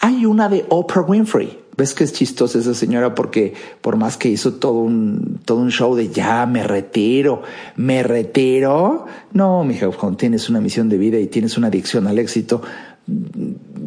Hay 0.00 0.26
una 0.26 0.48
de 0.48 0.64
Oprah 0.68 1.02
Winfrey. 1.02 1.60
¿Ves 1.76 1.92
que 1.92 2.04
es 2.04 2.14
chistosa 2.14 2.58
esa 2.58 2.72
señora? 2.72 3.14
Porque 3.14 3.52
por 3.82 3.96
más 3.96 4.16
que 4.16 4.30
hizo 4.30 4.54
todo 4.54 4.78
un, 4.78 5.40
todo 5.44 5.58
un 5.58 5.70
show 5.70 5.94
de 5.94 6.08
ya 6.08 6.46
me 6.46 6.62
retiro, 6.62 7.42
me 7.76 8.02
retiro. 8.02 9.04
No, 9.34 9.62
mija, 9.62 9.86
cuando 9.90 10.16
tienes 10.16 10.48
una 10.48 10.60
misión 10.60 10.88
de 10.88 10.96
vida 10.96 11.18
y 11.18 11.26
tienes 11.26 11.58
una 11.58 11.66
adicción 11.66 12.06
al 12.06 12.18
éxito, 12.18 12.62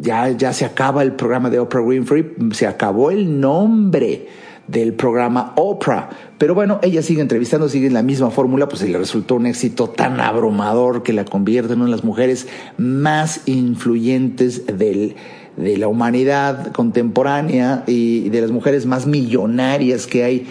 ya, 0.00 0.30
ya 0.30 0.52
se 0.52 0.64
acaba 0.64 1.02
el 1.02 1.12
programa 1.12 1.50
de 1.50 1.58
Oprah 1.58 1.82
Winfrey, 1.82 2.32
se 2.52 2.68
acabó 2.68 3.10
el 3.10 3.40
nombre 3.40 4.28
del 4.70 4.94
programa 4.94 5.52
Oprah. 5.56 6.10
Pero 6.38 6.54
bueno, 6.54 6.78
ella 6.82 7.02
sigue 7.02 7.20
entrevistando, 7.20 7.68
sigue 7.68 7.86
en 7.86 7.94
la 7.94 8.02
misma 8.02 8.30
fórmula, 8.30 8.68
pues 8.68 8.82
le 8.82 8.96
resultó 8.96 9.36
un 9.36 9.46
éxito 9.46 9.88
tan 9.90 10.20
abrumador 10.20 11.02
que 11.02 11.12
la 11.12 11.24
convierte 11.24 11.72
en 11.72 11.80
una 11.80 11.86
de 11.86 11.96
las 11.96 12.04
mujeres 12.04 12.48
más 12.78 13.42
influyentes 13.46 14.64
de 14.66 15.14
la 15.56 15.88
humanidad 15.88 16.72
contemporánea 16.72 17.84
y 17.86 18.28
de 18.30 18.40
las 18.40 18.50
mujeres 18.50 18.86
más 18.86 19.06
millonarias 19.06 20.06
que 20.06 20.24
hay 20.24 20.46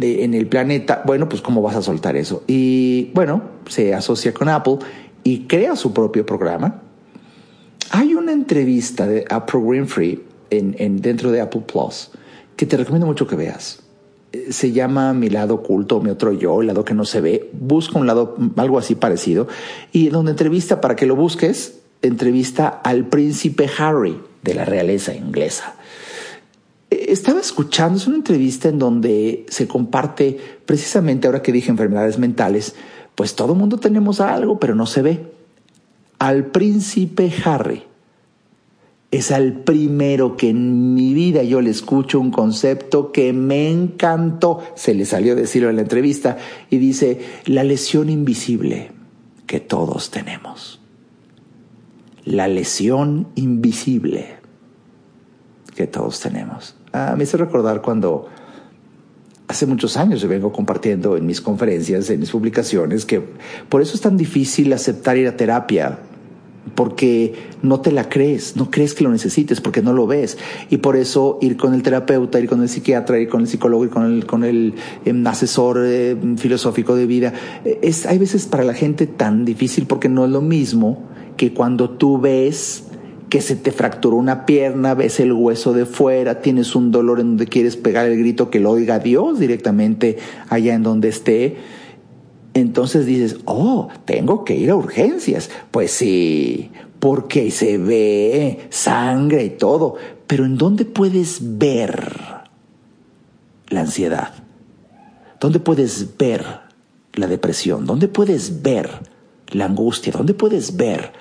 en 0.00 0.34
el 0.34 0.46
planeta. 0.46 1.02
Bueno, 1.06 1.28
pues 1.28 1.42
¿cómo 1.42 1.62
vas 1.62 1.76
a 1.76 1.82
soltar 1.82 2.16
eso? 2.16 2.44
Y 2.46 3.10
bueno, 3.14 3.42
se 3.68 3.94
asocia 3.94 4.32
con 4.32 4.48
Apple 4.48 4.78
y 5.24 5.46
crea 5.46 5.76
su 5.76 5.92
propio 5.92 6.24
programa 6.24 6.82
hay 7.92 8.14
una 8.14 8.32
entrevista 8.32 9.06
de 9.06 9.26
Apple 9.28 9.60
Winfrey 9.60 10.22
en, 10.48 10.96
dentro 11.00 11.30
de 11.30 11.42
Apple 11.42 11.62
Plus 11.70 12.10
que 12.56 12.66
te 12.66 12.76
recomiendo 12.76 13.06
mucho 13.06 13.26
que 13.26 13.36
veas. 13.36 13.80
Eh, 14.32 14.52
se 14.52 14.72
llama 14.72 15.12
Mi 15.12 15.28
lado 15.28 15.54
oculto, 15.54 16.00
mi 16.00 16.10
otro 16.10 16.32
yo, 16.32 16.60
el 16.60 16.68
lado 16.68 16.84
que 16.84 16.94
no 16.94 17.04
se 17.04 17.20
ve. 17.20 17.50
Busca 17.52 17.98
un 17.98 18.06
lado, 18.06 18.36
algo 18.56 18.78
así 18.78 18.94
parecido. 18.94 19.48
Y 19.92 20.08
donde 20.08 20.32
entrevista, 20.32 20.80
para 20.80 20.96
que 20.96 21.06
lo 21.06 21.16
busques, 21.16 21.80
entrevista 22.02 22.68
al 22.68 23.06
príncipe 23.06 23.70
Harry 23.78 24.20
de 24.42 24.54
la 24.54 24.64
realeza 24.64 25.14
inglesa. 25.14 25.74
Eh, 26.90 27.06
estaba 27.08 27.40
escuchando, 27.40 27.98
es 27.98 28.06
una 28.06 28.16
entrevista 28.16 28.68
en 28.68 28.78
donde 28.78 29.46
se 29.48 29.68
comparte, 29.68 30.38
precisamente 30.66 31.26
ahora 31.26 31.42
que 31.42 31.52
dije 31.52 31.70
enfermedades 31.70 32.18
mentales, 32.18 32.74
pues 33.14 33.34
todo 33.34 33.54
mundo 33.54 33.78
tenemos 33.78 34.20
algo, 34.20 34.58
pero 34.58 34.74
no 34.74 34.86
se 34.86 35.02
ve 35.02 35.32
al 36.18 36.46
príncipe 36.46 37.32
Harry. 37.44 37.82
Es 39.12 39.30
al 39.30 39.52
primero 39.52 40.38
que 40.38 40.48
en 40.48 40.94
mi 40.94 41.12
vida 41.12 41.42
yo 41.42 41.60
le 41.60 41.68
escucho 41.68 42.18
un 42.18 42.30
concepto 42.30 43.12
que 43.12 43.34
me 43.34 43.70
encantó. 43.70 44.60
Se 44.74 44.94
le 44.94 45.04
salió 45.04 45.36
decirlo 45.36 45.68
en 45.68 45.76
la 45.76 45.82
entrevista 45.82 46.38
y 46.70 46.78
dice, 46.78 47.20
la 47.44 47.62
lesión 47.62 48.08
invisible 48.08 48.90
que 49.46 49.60
todos 49.60 50.10
tenemos. 50.10 50.80
La 52.24 52.48
lesión 52.48 53.28
invisible 53.34 54.36
que 55.76 55.86
todos 55.86 56.18
tenemos. 56.20 56.74
Ah, 56.94 57.14
me 57.14 57.24
hizo 57.24 57.36
recordar 57.36 57.82
cuando 57.82 58.30
hace 59.46 59.66
muchos 59.66 59.98
años 59.98 60.22
yo 60.22 60.28
vengo 60.28 60.52
compartiendo 60.52 61.18
en 61.18 61.26
mis 61.26 61.42
conferencias, 61.42 62.08
en 62.08 62.20
mis 62.20 62.30
publicaciones, 62.30 63.04
que 63.04 63.22
por 63.68 63.82
eso 63.82 63.94
es 63.94 64.00
tan 64.00 64.16
difícil 64.16 64.72
aceptar 64.72 65.18
ir 65.18 65.28
a 65.28 65.36
terapia 65.36 65.98
porque 66.74 67.34
no 67.62 67.80
te 67.80 67.92
la 67.92 68.08
crees, 68.08 68.56
no 68.56 68.70
crees 68.70 68.94
que 68.94 69.04
lo 69.04 69.10
necesites 69.10 69.60
porque 69.60 69.82
no 69.82 69.92
lo 69.92 70.06
ves. 70.06 70.38
Y 70.70 70.78
por 70.78 70.96
eso 70.96 71.38
ir 71.40 71.56
con 71.56 71.74
el 71.74 71.82
terapeuta, 71.82 72.40
ir 72.40 72.48
con 72.48 72.62
el 72.62 72.68
psiquiatra, 72.68 73.18
ir 73.18 73.28
con 73.28 73.42
el 73.42 73.48
psicólogo, 73.48 73.84
ir 73.84 73.90
con 73.90 74.04
el, 74.04 74.26
con 74.26 74.44
el 74.44 74.74
em, 75.04 75.26
asesor 75.26 75.78
eh, 75.82 76.16
filosófico 76.36 76.94
de 76.94 77.06
vida, 77.06 77.32
es, 77.64 78.06
hay 78.06 78.18
veces 78.18 78.46
para 78.46 78.64
la 78.64 78.74
gente 78.74 79.06
tan 79.06 79.44
difícil 79.44 79.86
porque 79.86 80.08
no 80.08 80.24
es 80.24 80.30
lo 80.30 80.40
mismo 80.40 81.04
que 81.36 81.52
cuando 81.52 81.90
tú 81.90 82.20
ves 82.20 82.84
que 83.28 83.40
se 83.40 83.56
te 83.56 83.72
fracturó 83.72 84.16
una 84.16 84.44
pierna, 84.44 84.92
ves 84.92 85.18
el 85.18 85.32
hueso 85.32 85.72
de 85.72 85.86
fuera, 85.86 86.42
tienes 86.42 86.76
un 86.76 86.90
dolor 86.90 87.18
en 87.18 87.28
donde 87.28 87.46
quieres 87.46 87.76
pegar 87.76 88.06
el 88.06 88.18
grito 88.18 88.50
que 88.50 88.60
lo 88.60 88.70
oiga 88.70 88.98
Dios 88.98 89.38
directamente 89.38 90.18
allá 90.50 90.74
en 90.74 90.82
donde 90.82 91.08
esté 91.08 91.56
entonces 92.54 93.06
dices, 93.06 93.38
oh, 93.46 93.88
tengo 94.04 94.44
que 94.44 94.54
ir 94.56 94.70
a 94.70 94.76
urgencias. 94.76 95.50
Pues 95.70 95.90
sí, 95.90 96.70
porque 97.00 97.50
se 97.50 97.78
ve 97.78 98.66
sangre 98.70 99.44
y 99.44 99.50
todo. 99.50 99.94
Pero 100.26 100.44
¿en 100.44 100.58
dónde 100.58 100.84
puedes 100.84 101.58
ver 101.58 102.12
la 103.68 103.80
ansiedad? 103.80 104.34
¿Dónde 105.40 105.60
puedes 105.60 106.16
ver 106.18 106.44
la 107.14 107.26
depresión? 107.26 107.86
¿Dónde 107.86 108.08
puedes 108.08 108.62
ver 108.62 108.90
la 109.48 109.64
angustia? 109.64 110.12
¿Dónde 110.12 110.34
puedes 110.34 110.76
ver 110.76 111.12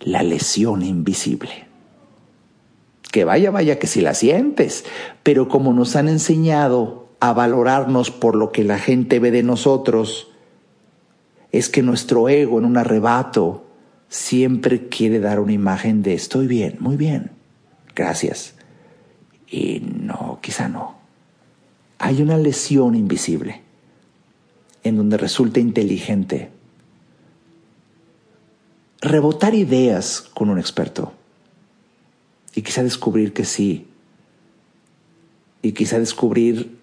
la 0.00 0.22
lesión 0.22 0.82
invisible? 0.82 1.66
Que 3.12 3.24
vaya, 3.24 3.50
vaya, 3.50 3.78
que 3.78 3.86
si 3.86 4.00
la 4.00 4.14
sientes. 4.14 4.84
Pero 5.22 5.48
como 5.48 5.72
nos 5.72 5.94
han 5.94 6.08
enseñado 6.08 7.09
a 7.20 7.32
valorarnos 7.34 8.10
por 8.10 8.34
lo 8.34 8.50
que 8.50 8.64
la 8.64 8.78
gente 8.78 9.18
ve 9.18 9.30
de 9.30 9.42
nosotros, 9.42 10.28
es 11.52 11.68
que 11.68 11.82
nuestro 11.82 12.28
ego 12.28 12.58
en 12.58 12.64
un 12.64 12.78
arrebato 12.78 13.66
siempre 14.08 14.88
quiere 14.88 15.20
dar 15.20 15.38
una 15.38 15.52
imagen 15.52 16.02
de 16.02 16.14
estoy 16.14 16.46
bien, 16.46 16.76
muy 16.80 16.96
bien, 16.96 17.30
gracias. 17.94 18.54
Y 19.48 19.80
no, 19.80 20.38
quizá 20.40 20.68
no. 20.68 20.96
Hay 21.98 22.22
una 22.22 22.38
lesión 22.38 22.94
invisible 22.94 23.62
en 24.82 24.96
donde 24.96 25.18
resulta 25.18 25.60
inteligente 25.60 26.50
rebotar 29.02 29.54
ideas 29.54 30.22
con 30.34 30.50
un 30.50 30.58
experto 30.58 31.12
y 32.54 32.62
quizá 32.62 32.82
descubrir 32.82 33.32
que 33.32 33.44
sí, 33.44 33.86
y 35.62 35.72
quizá 35.72 35.98
descubrir 35.98 36.79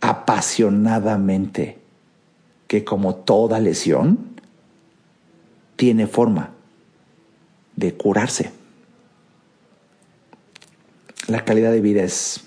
apasionadamente 0.00 1.78
que 2.66 2.84
como 2.84 3.14
toda 3.14 3.60
lesión, 3.60 4.28
tiene 5.76 6.06
forma 6.06 6.50
de 7.76 7.94
curarse. 7.94 8.50
La 11.28 11.44
calidad 11.44 11.72
de 11.72 11.80
vida 11.80 12.02
es, 12.02 12.44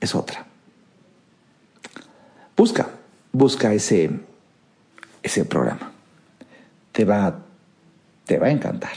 es 0.00 0.14
otra. 0.14 0.46
Busca, 2.56 2.90
busca 3.32 3.72
ese, 3.72 4.10
ese 5.22 5.44
programa. 5.44 5.92
Te 6.92 7.04
va, 7.04 7.40
te 8.26 8.38
va 8.38 8.48
a 8.48 8.50
encantar. 8.50 8.92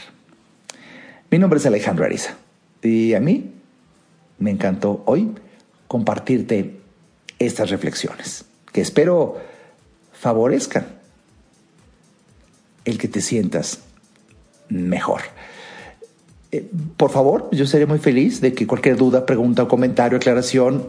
Mi 1.31 1.39
nombre 1.39 1.59
es 1.59 1.65
Alejandro 1.65 2.05
Ariza 2.05 2.35
y 2.81 3.13
a 3.13 3.19
mí 3.19 3.51
me 4.37 4.51
encantó 4.51 5.01
hoy 5.05 5.33
compartirte 5.87 6.79
estas 7.45 7.69
reflexiones, 7.69 8.45
que 8.71 8.81
espero 8.81 9.37
favorezcan 10.13 10.85
el 12.85 12.97
que 12.97 13.07
te 13.07 13.21
sientas 13.21 13.79
mejor. 14.69 15.21
Eh, 16.51 16.69
por 16.97 17.11
favor, 17.11 17.49
yo 17.51 17.65
seré 17.65 17.85
muy 17.85 17.99
feliz 17.99 18.41
de 18.41 18.53
que 18.53 18.67
cualquier 18.67 18.97
duda, 18.97 19.25
pregunta, 19.25 19.67
comentario, 19.67 20.17
aclaración, 20.17 20.87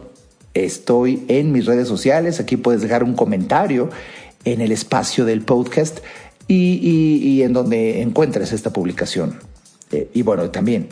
estoy 0.53 1.25
en 1.27 1.51
mis 1.51 1.65
redes 1.65 1.87
sociales. 1.87 2.39
Aquí 2.39 2.57
puedes 2.57 2.81
dejar 2.81 3.03
un 3.03 3.13
comentario 3.13 3.89
en 4.45 4.61
el 4.61 4.71
espacio 4.71 5.25
del 5.25 5.41
podcast 5.41 5.99
y, 6.47 7.41
en 7.41 7.53
donde 7.53 8.01
encuentres 8.01 8.53
esta 8.53 8.71
publicación. 8.71 9.39
Eh, 9.91 10.09
y 10.13 10.21
bueno, 10.21 10.49
también, 10.49 10.87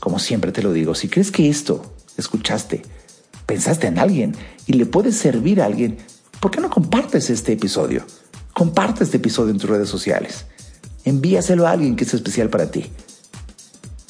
como 0.00 0.18
siempre 0.18 0.52
te 0.52 0.62
lo 0.62 0.72
digo, 0.72 0.94
si 0.94 1.08
crees 1.08 1.30
que 1.30 1.48
esto 1.48 1.94
escuchaste, 2.16 2.82
pensaste 3.50 3.88
en 3.88 3.98
alguien 3.98 4.36
y 4.66 4.74
le 4.74 4.86
puede 4.86 5.10
servir 5.10 5.60
a 5.60 5.64
alguien, 5.64 5.98
¿por 6.38 6.52
qué 6.52 6.60
no 6.60 6.70
compartes 6.70 7.30
este 7.30 7.54
episodio? 7.54 8.06
Comparte 8.54 9.02
este 9.02 9.16
episodio 9.16 9.50
en 9.50 9.58
tus 9.58 9.68
redes 9.68 9.88
sociales. 9.88 10.46
Envíaselo 11.04 11.66
a 11.66 11.72
alguien 11.72 11.96
que 11.96 12.04
es 12.04 12.14
especial 12.14 12.48
para 12.48 12.70
ti. 12.70 12.86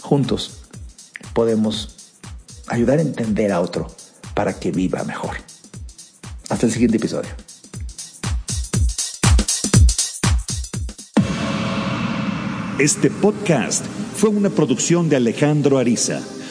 Juntos 0.03 0.59
podemos 1.33 2.13
ayudar 2.67 2.99
a 2.99 3.01
entender 3.01 3.51
a 3.51 3.63
otro 3.63 3.91
para 4.35 4.61
que 4.61 4.73
viva 4.73 5.05
mejor. 5.05 5.37
Hasta 6.51 6.67
el 6.67 6.73
siguiente 6.73 6.99
episodio. 6.99 7.31
Este 12.79 13.09
podcast 13.09 13.87
fue 14.17 14.29
una 14.29 14.51
producción 14.51 15.09
de 15.09 15.17
Alejandro 15.17 15.79
Ariza. 15.79 16.21